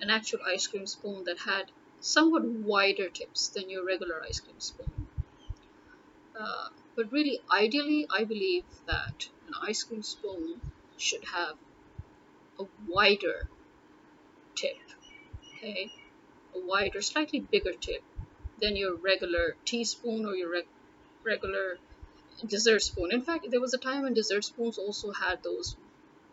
an 0.00 0.10
actual 0.10 0.40
ice 0.46 0.66
cream 0.66 0.86
spoon 0.86 1.24
that 1.24 1.38
had 1.38 1.72
somewhat 2.00 2.44
wider 2.44 3.08
tips 3.10 3.48
than 3.48 3.70
your 3.70 3.84
regular 3.84 4.22
ice 4.22 4.40
cream 4.40 4.60
spoon. 4.60 5.08
Uh, 6.38 6.68
but 6.96 7.10
really, 7.12 7.40
ideally, 7.50 8.06
I 8.10 8.24
believe 8.24 8.64
that 8.86 9.28
an 9.46 9.54
ice 9.62 9.82
cream 9.84 10.02
spoon 10.02 10.60
should 10.96 11.24
have 11.24 11.56
a 12.58 12.64
wider 12.86 13.48
tip, 14.56 14.76
okay? 15.56 15.90
A 16.54 16.60
wider, 16.60 17.02
slightly 17.02 17.40
bigger 17.40 17.72
tip 17.74 18.02
than 18.60 18.76
your 18.76 18.96
regular 18.96 19.56
teaspoon 19.64 20.26
or 20.26 20.34
your 20.36 20.50
reg- 20.50 20.68
regular 21.24 21.78
dessert 22.46 22.82
spoon. 22.82 23.12
In 23.12 23.22
fact, 23.22 23.46
there 23.50 23.60
was 23.60 23.74
a 23.74 23.78
time 23.78 24.02
when 24.04 24.14
dessert 24.14 24.44
spoons 24.44 24.78
also 24.78 25.12
had 25.12 25.42
those 25.42 25.76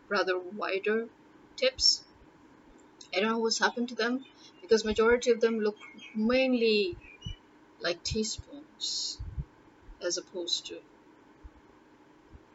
rather 0.10 0.39
wider 0.39 1.10
tips. 1.58 2.04
I 3.13 3.19
don't 3.19 3.30
know 3.32 3.39
what's 3.39 3.60
happened 3.60 3.89
to 3.89 3.95
them 3.95 4.26
because 4.62 4.86
majority 4.86 5.32
of 5.32 5.41
them 5.41 5.60
look 5.60 5.78
mainly 6.15 6.97
like 7.80 8.04
teaspoons 8.04 9.17
as 10.02 10.17
opposed 10.17 10.65
to 10.67 10.82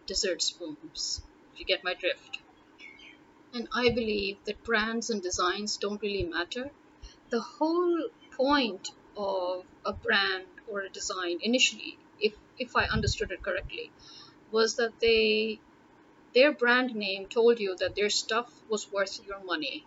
dessert 0.07 0.41
spoons, 0.41 1.21
if 1.53 1.61
you 1.61 1.67
get 1.67 1.85
my 1.85 1.93
drift. 1.95 2.39
And 3.53 3.69
I 3.73 3.91
believe 3.91 4.39
that 4.45 4.63
brands 4.65 5.11
and 5.11 5.23
designs 5.23 5.77
don't 5.77 6.01
really 6.01 6.23
matter. 6.23 6.71
The 7.31 7.41
whole 7.41 8.09
point 8.31 8.91
of 9.17 9.67
a 9.85 9.93
brand 9.93 10.47
or 10.69 10.81
a 10.83 10.89
design 10.89 11.41
initially, 11.43 11.99
if 12.21 12.37
if 12.59 12.77
I 12.77 12.85
understood 12.87 13.33
it 13.33 13.43
correctly, 13.43 13.91
was 14.51 14.77
that 14.77 15.01
they 15.01 15.61
their 16.35 16.53
brand 16.53 16.95
name 16.95 17.27
told 17.27 17.61
you 17.61 17.77
that 17.77 17.95
their 17.97 18.11
stuff 18.11 18.63
was 18.69 18.93
worth 18.93 19.27
your 19.27 19.41
money 19.45 19.85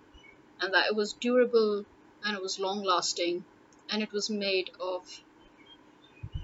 and 0.62 0.74
that 0.74 0.88
it 0.88 0.95
was 0.95 1.13
durable 1.13 1.86
and 2.24 2.36
it 2.38 2.41
was 2.41 2.60
long 2.60 2.84
lasting 2.84 3.45
and 3.89 4.04
it 4.04 4.12
was 4.12 4.30
made 4.30 4.72
of 4.80 5.24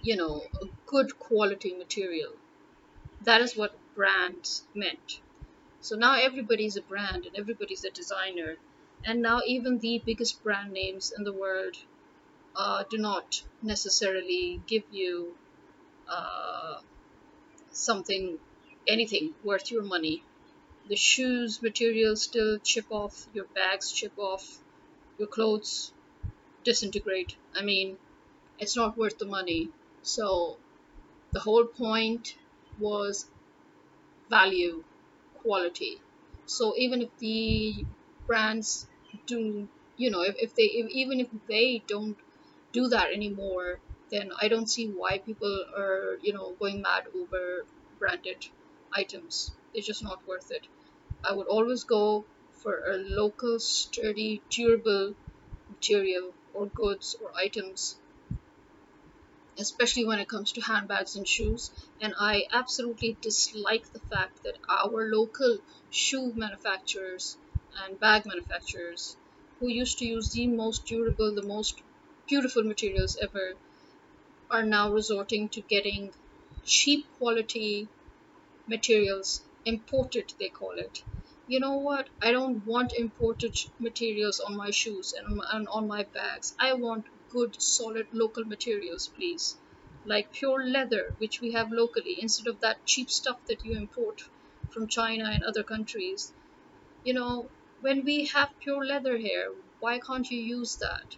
you 0.02 0.16
know 0.16 0.48
a 0.62 0.66
good 0.86 1.18
quality 1.20 1.74
material. 1.76 2.34
That 3.22 3.42
is 3.42 3.56
what 3.58 3.80
brands 3.96 4.68
meant. 4.76 5.22
So 5.82 5.96
now 5.98 6.16
everybody's 6.16 6.78
a 6.78 6.82
brand 6.84 7.26
and 7.26 7.36
everybody's 7.38 7.86
a 7.86 7.92
designer 7.92 8.58
and 9.06 9.22
now 9.22 9.42
even 9.46 9.80
the 9.80 10.00
biggest 10.06 10.44
brand 10.44 10.74
names 10.74 11.14
in 11.18 11.24
the 11.26 11.34
world 11.34 11.78
uh, 12.56 12.84
do 12.90 12.98
not 12.98 13.44
necessarily 13.62 14.62
give 14.68 14.84
you 14.92 15.38
uh, 16.08 16.82
something 17.72 18.40
anything 18.88 19.36
worth 19.44 19.72
your 19.72 19.84
money 19.84 20.24
the 20.88 20.96
shoes 20.96 21.62
material 21.62 22.16
still 22.16 22.60
chip 22.60 22.86
off 22.92 23.28
your 23.34 23.46
bags 23.56 23.92
chip 23.92 24.14
off 24.18 24.60
your 25.18 25.28
clothes 25.28 25.92
disintegrate. 26.64 27.36
I 27.56 27.64
mean 27.64 27.98
it's 28.60 28.76
not 28.76 28.98
worth 28.98 29.18
the 29.18 29.26
money. 29.26 29.70
So 30.04 30.58
the 31.32 31.40
whole 31.40 31.66
point 31.66 32.36
was 32.80 33.28
value 34.30 34.84
quality. 35.42 36.02
So 36.46 36.76
even 36.78 37.02
if 37.02 37.10
the 37.20 37.86
brands 38.28 38.88
do 39.26 39.68
you 39.98 40.12
know 40.12 40.22
if, 40.22 40.36
if 40.38 40.56
they 40.56 40.64
if, 40.64 40.88
even 40.92 41.20
if 41.20 41.28
they 41.48 41.82
don't 41.88 42.18
do 42.74 42.88
that 42.90 43.14
anymore 43.14 43.80
then 44.10 44.30
i 44.42 44.48
don't 44.50 44.70
see 44.70 44.88
why 44.90 45.18
people 45.20 45.66
are 45.78 46.18
you 46.22 46.34
know 46.34 46.54
going 46.60 46.82
mad 46.82 47.04
over 47.16 47.66
branded 48.00 48.46
items. 48.94 49.52
It's 49.74 49.88
just 49.88 50.04
not 50.04 50.26
worth 50.28 50.52
it 50.52 50.68
i 51.30 51.34
would 51.34 51.48
always 51.48 51.84
go 51.84 52.28
for 52.52 52.76
a 52.94 52.98
local 52.98 53.60
sturdy 53.60 54.44
durable 54.50 55.16
material 55.70 56.36
or 56.54 56.68
goods 56.70 57.16
or 57.22 57.32
items 57.38 58.00
especially 59.58 60.06
when 60.06 60.20
it 60.20 60.30
comes 60.30 60.54
to 60.54 60.62
handbags 60.62 61.16
and 61.18 61.28
shoes. 61.28 61.72
And 62.00 62.14
I 62.18 62.46
absolutely 62.52 63.18
dislike 63.22 63.92
the 63.92 64.00
fact 64.00 64.44
that 64.44 64.58
our 64.70 65.10
local 65.10 65.60
shoe 65.90 66.32
manufacturers 66.34 67.38
and 67.74 68.00
bag 68.00 68.26
manufacturers, 68.26 69.18
who 69.60 69.68
used 69.68 69.98
to 70.00 70.06
use 70.06 70.32
the 70.32 70.48
most 70.48 70.86
durable, 70.86 71.36
the 71.36 71.44
most 71.44 71.82
beautiful 72.28 72.64
materials 72.64 73.18
ever, 73.22 73.56
are 74.50 74.64
now 74.66 74.92
resorting 74.94 75.50
to 75.50 75.62
getting 75.62 76.14
cheap 76.64 77.08
quality 77.18 77.90
materials 78.68 79.48
imported, 79.66 80.34
they 80.40 80.50
call 80.50 80.74
it. 80.80 81.04
You 81.48 81.60
know 81.60 81.78
what? 81.78 82.10
I 82.22 82.32
don't 82.32 82.66
want 82.66 82.94
imported 82.98 83.56
materials 83.80 84.40
on 84.40 84.56
my 84.56 84.72
shoes 84.72 85.14
and 85.14 85.42
on, 85.42 85.68
on 85.68 85.88
my 85.88 86.04
bags. 86.04 86.56
I 86.60 86.74
want 86.74 87.06
good, 87.30 87.62
solid 87.62 88.08
local 88.12 88.46
materials, 88.46 89.08
please. 89.08 89.56
Like 90.06 90.32
pure 90.34 90.66
leather, 90.66 91.14
which 91.20 91.42
we 91.42 91.52
have 91.52 91.72
locally, 91.72 92.18
instead 92.20 92.48
of 92.48 92.62
that 92.62 92.86
cheap 92.86 93.12
stuff 93.12 93.46
that 93.46 93.64
you 93.64 93.78
import 93.78 94.24
from 94.70 94.88
China 94.88 95.26
and 95.26 95.44
other 95.44 95.64
countries. 95.64 96.34
You 97.04 97.14
know, 97.14 97.52
when 97.82 98.04
we 98.06 98.26
have 98.26 98.50
pure 98.60 98.86
leather 98.86 99.18
here, 99.18 99.54
why 99.80 100.00
can't 100.00 100.30
you 100.32 100.40
use 100.40 100.78
that? 100.78 101.16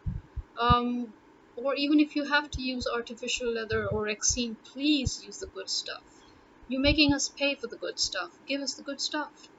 Um, 0.59 1.13
or 1.55 1.75
even 1.75 1.99
if 2.01 2.15
you 2.15 2.25
have 2.25 2.51
to 2.51 2.61
use 2.61 2.85
artificial 2.85 3.51
leather 3.51 3.87
or 3.87 4.05
Rexine 4.05 4.57
please 4.63 5.23
use 5.25 5.39
the 5.39 5.47
good 5.47 5.69
stuff. 5.69 6.03
You're 6.67 6.81
making 6.81 7.13
us 7.13 7.29
pay 7.29 7.55
for 7.55 7.67
the 7.67 7.77
good 7.77 7.97
stuff. 7.99 8.37
Give 8.45 8.61
us 8.61 8.73
the 8.73 8.83
good 8.83 8.99
stuff. 8.99 9.49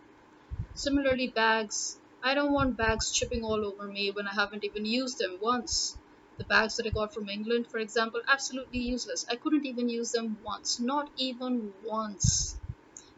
Similarly, 0.79 1.29
bags. 1.29 2.01
I 2.23 2.33
don't 2.35 2.55
want 2.55 2.79
bags 2.79 3.13
chipping 3.13 3.45
all 3.45 3.67
over 3.67 3.87
me 3.87 4.11
when 4.13 4.27
I 4.27 4.33
haven't 4.33 4.65
even 4.65 4.87
used 4.87 5.19
them 5.19 5.37
once. 5.43 5.99
The 6.39 6.45
bags 6.47 6.77
that 6.77 6.87
I 6.87 6.91
got 6.91 7.13
from 7.13 7.29
England, 7.29 7.69
for 7.71 7.77
example, 7.77 8.23
absolutely 8.27 8.79
useless. 8.79 9.27
I 9.29 9.37
couldn't 9.37 9.67
even 9.67 9.91
use 9.91 10.13
them 10.13 10.39
once. 10.41 10.81
Not 10.81 11.11
even 11.19 11.75
once. 11.83 12.59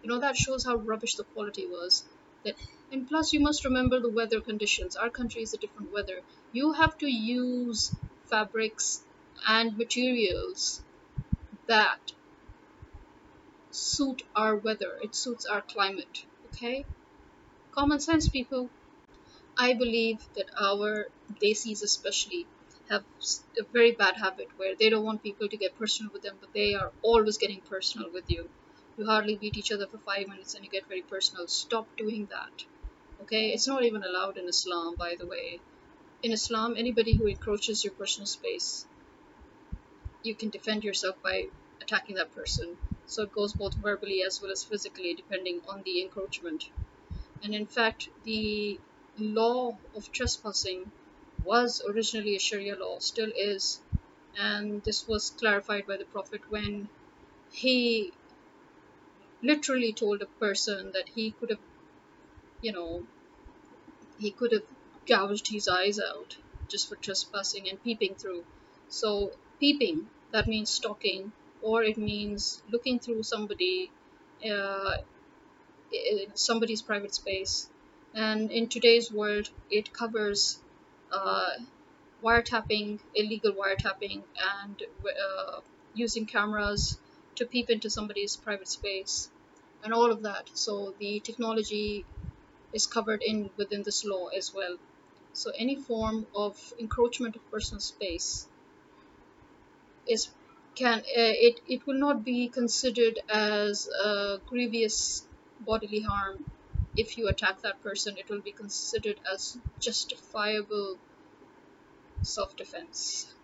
You 0.02 0.08
know, 0.10 0.20
that 0.20 0.36
shows 0.36 0.64
how 0.64 0.76
rubbish 0.76 1.16
the 1.16 1.24
quality 1.24 1.66
was. 1.66 2.08
That 2.44 2.56
and 2.90 3.08
plus 3.08 3.32
you 3.32 3.40
must 3.40 3.64
remember 3.64 4.00
the 4.00 4.10
weather 4.10 4.40
conditions. 4.40 4.96
Our 4.96 5.10
country 5.10 5.42
is 5.42 5.54
a 5.54 5.58
different 5.58 5.92
weather. 5.92 6.22
You 6.52 6.72
have 6.72 6.98
to 6.98 7.08
use 7.08 7.94
fabrics 8.30 9.06
and 9.46 9.76
materials 9.76 10.84
that 11.68 12.12
suit 13.72 14.22
our 14.36 14.56
weather. 14.56 14.96
It 15.02 15.16
suits 15.16 15.44
our 15.44 15.60
climate. 15.62 16.24
Okay? 16.46 16.86
Common 17.72 18.00
sense, 18.00 18.28
people. 18.28 18.70
I 19.56 19.74
believe 19.74 20.26
that 20.34 20.50
our 20.60 21.08
desis 21.40 21.82
especially 21.82 22.46
have 22.88 23.04
a 23.58 23.64
very 23.64 23.92
bad 23.92 24.16
habit 24.16 24.48
where 24.58 24.74
they 24.76 24.90
don't 24.90 25.04
want 25.04 25.22
people 25.22 25.48
to 25.48 25.56
get 25.56 25.76
personal 25.78 26.12
with 26.12 26.22
them, 26.22 26.38
but 26.40 26.52
they 26.52 26.74
are 26.74 26.92
always 27.02 27.38
getting 27.38 27.60
personal 27.62 28.10
with 28.12 28.30
you. 28.30 28.50
You 28.96 29.06
hardly 29.06 29.38
meet 29.38 29.56
each 29.56 29.72
other 29.72 29.86
for 29.86 29.98
five 29.98 30.28
minutes 30.28 30.54
and 30.54 30.64
you 30.64 30.70
get 30.70 30.88
very 30.88 31.02
personal. 31.02 31.46
Stop 31.48 31.96
doing 31.96 32.26
that. 32.26 32.64
Okay? 33.22 33.50
It's 33.52 33.68
not 33.68 33.84
even 33.84 34.02
allowed 34.04 34.38
in 34.38 34.48
Islam, 34.48 34.96
by 34.96 35.16
the 35.18 35.26
way. 35.26 35.60
In 36.22 36.32
Islam, 36.32 36.76
anybody 36.76 37.16
who 37.16 37.26
encroaches 37.26 37.84
your 37.84 37.94
personal 37.94 38.26
space, 38.26 38.86
you 40.22 40.34
can 40.34 40.50
defend 40.50 40.84
yourself 40.84 41.20
by 41.22 41.48
attacking 41.80 42.16
that 42.16 42.32
person. 42.34 42.78
So 43.06 43.22
it 43.24 43.32
goes 43.32 43.52
both 43.54 43.74
verbally 43.74 44.22
as 44.22 44.40
well 44.40 44.50
as 44.52 44.64
physically, 44.64 45.14
depending 45.14 45.60
on 45.68 45.82
the 45.82 46.00
encroachment. 46.02 46.70
And 47.42 47.54
in 47.54 47.66
fact, 47.66 48.08
the 48.24 48.78
law 49.18 49.76
of 49.94 50.12
trespassing 50.12 50.90
was 51.44 51.82
originally 51.88 52.36
a 52.36 52.38
Sharia 52.38 52.76
law, 52.76 52.98
still 52.98 53.32
is, 53.34 53.80
and 54.36 54.82
this 54.84 55.08
was 55.08 55.30
clarified 55.30 55.86
by 55.86 55.96
the 55.96 56.04
Prophet 56.04 56.42
when 56.50 56.88
he 57.50 58.12
literally 59.42 59.92
told 59.92 60.22
a 60.22 60.26
person 60.26 60.92
that 60.92 61.08
he 61.10 61.30
could 61.32 61.50
have, 61.50 61.60
you 62.62 62.72
know, 62.72 63.06
he 64.18 64.30
could 64.30 64.52
have 64.52 64.64
gouged 65.06 65.48
his 65.48 65.66
eyes 65.66 65.98
out 65.98 66.36
just 66.68 66.88
for 66.88 66.96
trespassing 66.96 67.68
and 67.68 67.82
peeping 67.82 68.14
through. 68.14 68.44
So, 68.88 69.32
peeping, 69.58 70.08
that 70.30 70.46
means 70.46 70.70
stalking, 70.70 71.32
or 71.62 71.82
it 71.82 71.96
means 71.98 72.62
looking 72.70 72.98
through 73.00 73.22
somebody, 73.24 73.90
uh, 74.48 74.98
somebody's 76.34 76.82
private 76.82 77.14
space. 77.14 77.68
And 78.14 78.50
in 78.50 78.68
today's 78.68 79.12
world, 79.12 79.50
it 79.70 79.92
covers 79.92 80.58
uh, 81.12 81.50
wiretapping, 82.22 83.00
illegal 83.14 83.52
wiretapping, 83.52 84.22
and 84.58 84.82
uh, 85.04 85.60
using 85.94 86.26
cameras 86.26 86.98
to 87.36 87.46
peep 87.46 87.70
into 87.70 87.90
somebody's 87.90 88.36
private 88.36 88.68
space, 88.68 89.30
and 89.82 89.92
all 89.94 90.10
of 90.10 90.22
that. 90.22 90.50
So 90.54 90.94
the 90.98 91.20
technology 91.20 92.04
is 92.72 92.86
covered 92.86 93.22
in 93.22 93.50
within 93.56 93.82
this 93.82 94.04
law 94.04 94.28
as 94.28 94.52
well. 94.54 94.76
So 95.32 95.52
any 95.56 95.76
form 95.76 96.26
of 96.34 96.56
encroachment 96.78 97.36
of 97.36 97.50
personal 97.50 97.80
space 97.80 98.48
is 100.06 100.28
can 100.74 100.98
uh, 100.98 101.34
it 101.48 101.60
it 101.66 101.86
will 101.86 101.98
not 101.98 102.24
be 102.24 102.48
considered 102.48 103.18
as 103.28 103.88
a 103.88 104.38
grievous 104.46 105.26
bodily 105.60 106.00
harm 106.00 106.46
if 106.96 107.16
you 107.16 107.28
attack 107.28 107.60
that 107.62 107.82
person. 107.82 108.16
It 108.18 108.28
will 108.30 108.42
be 108.42 108.52
considered 108.52 109.20
as 109.32 109.58
justifiable 109.78 111.00
self 112.22 112.56
defense. 112.56 113.34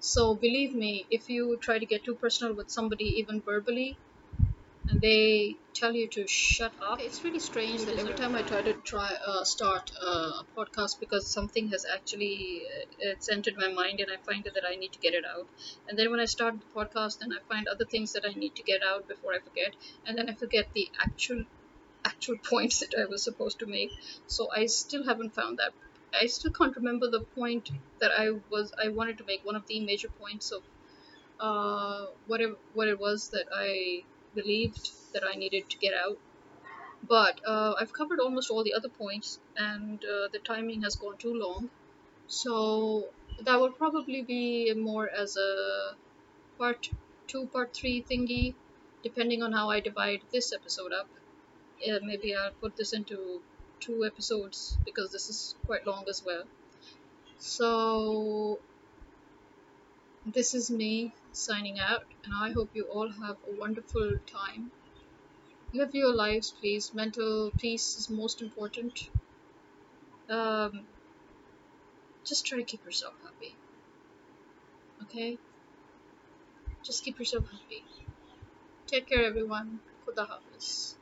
So 0.00 0.34
believe 0.34 0.74
me, 0.74 1.06
if 1.08 1.30
you 1.30 1.56
try 1.56 1.78
to 1.78 1.86
get 1.86 2.04
too 2.04 2.14
personal 2.14 2.52
with 2.54 2.68
somebody, 2.68 3.06
even 3.06 3.40
verbally, 3.40 4.01
and 4.92 5.00
they 5.00 5.56
tell 5.72 5.94
you 5.94 6.06
to 6.06 6.26
shut 6.28 6.74
up. 6.86 7.00
It's 7.00 7.24
really 7.24 7.38
strange 7.38 7.86
that 7.86 7.98
every 7.98 8.14
time 8.14 8.34
I 8.34 8.42
try 8.42 8.60
to 8.60 8.74
try 8.74 9.10
uh, 9.26 9.42
start 9.42 9.90
uh, 10.06 10.42
a 10.42 10.46
podcast 10.56 11.00
because 11.00 11.26
something 11.32 11.68
has 11.70 11.86
actually 11.94 12.62
uh, 12.72 12.84
it's 13.12 13.30
entered 13.30 13.56
my 13.56 13.72
mind 13.72 14.00
and 14.00 14.10
I 14.12 14.18
find 14.30 14.44
that 14.44 14.64
I 14.70 14.74
need 14.76 14.92
to 14.92 14.98
get 14.98 15.14
it 15.14 15.24
out. 15.24 15.48
And 15.88 15.98
then 15.98 16.10
when 16.10 16.20
I 16.20 16.26
start 16.26 16.56
the 16.60 16.66
podcast, 16.78 17.20
then 17.20 17.32
I 17.32 17.40
find 17.52 17.68
other 17.68 17.86
things 17.86 18.12
that 18.12 18.26
I 18.26 18.34
need 18.34 18.54
to 18.56 18.62
get 18.62 18.82
out 18.82 19.08
before 19.08 19.32
I 19.32 19.38
forget, 19.38 19.74
and 20.06 20.18
then 20.18 20.28
I 20.28 20.34
forget 20.34 20.66
the 20.74 20.90
actual 21.00 21.44
actual 22.04 22.36
points 22.50 22.80
that 22.80 22.94
I 23.00 23.06
was 23.06 23.24
supposed 23.24 23.60
to 23.60 23.66
make. 23.66 23.92
So 24.26 24.48
I 24.54 24.66
still 24.66 25.04
haven't 25.04 25.34
found 25.34 25.58
that. 25.58 25.72
I 26.22 26.26
still 26.26 26.52
can't 26.52 26.76
remember 26.76 27.10
the 27.10 27.24
point 27.34 27.70
that 28.00 28.10
I 28.12 28.30
was 28.50 28.72
I 28.84 28.88
wanted 28.88 29.16
to 29.18 29.24
make. 29.24 29.42
One 29.42 29.56
of 29.56 29.66
the 29.66 29.80
major 29.80 30.08
points 30.08 30.52
of 30.52 30.62
uh, 31.40 32.06
what 32.26 32.40
it, 32.40 32.50
what 32.74 32.88
it 32.88 32.98
was 33.00 33.30
that 33.30 33.46
I 33.54 34.04
believed 34.34 34.90
that 35.12 35.22
I 35.24 35.36
needed 35.36 35.68
to 35.70 35.78
get 35.78 35.94
out. 35.94 36.18
But 37.06 37.40
uh, 37.46 37.74
I've 37.80 37.92
covered 37.92 38.20
almost 38.20 38.50
all 38.50 38.62
the 38.62 38.74
other 38.74 38.88
points, 38.88 39.38
and 39.56 40.02
uh, 40.04 40.28
the 40.32 40.38
timing 40.38 40.82
has 40.82 40.96
gone 40.96 41.16
too 41.18 41.34
long. 41.34 41.68
So 42.28 43.08
that 43.40 43.60
will 43.60 43.72
probably 43.72 44.22
be 44.22 44.72
more 44.74 45.08
as 45.08 45.36
a 45.36 45.94
part 46.58 46.90
two, 47.26 47.46
part 47.46 47.74
three 47.74 48.04
thingy, 48.08 48.54
depending 49.02 49.42
on 49.42 49.52
how 49.52 49.70
I 49.70 49.80
divide 49.80 50.20
this 50.32 50.52
episode 50.52 50.92
up. 50.92 51.08
Maybe 52.02 52.34
I'll 52.36 52.52
put 52.52 52.76
this 52.76 52.92
into 52.92 53.42
two 53.80 54.04
episodes 54.04 54.78
because 54.84 55.10
this 55.10 55.28
is 55.28 55.56
quite 55.66 55.84
long 55.86 56.04
as 56.08 56.24
well. 56.24 56.44
So 57.38 58.60
this 60.24 60.54
is 60.54 60.70
me 60.70 61.12
signing 61.32 61.78
out, 61.78 62.04
and 62.24 62.34
I 62.34 62.52
hope 62.52 62.70
you 62.74 62.84
all 62.84 63.10
have 63.10 63.36
a 63.48 63.58
wonderful 63.58 64.18
time. 64.26 64.70
Live 65.72 65.94
your 65.94 66.14
lives, 66.14 66.52
please. 66.60 66.92
Mental 66.94 67.50
peace 67.58 67.96
is 67.98 68.10
most 68.10 68.42
important. 68.42 69.08
Um, 70.28 70.86
just 72.24 72.46
try 72.46 72.58
to 72.58 72.64
keep 72.64 72.84
yourself 72.84 73.14
happy. 73.22 73.54
Okay? 75.02 75.38
Just 76.82 77.04
keep 77.04 77.18
yourself 77.18 77.50
happy. 77.50 77.84
Take 78.86 79.08
care, 79.08 79.24
everyone. 79.24 79.80
Khuda 80.06 80.28
Hafiz. 80.28 80.96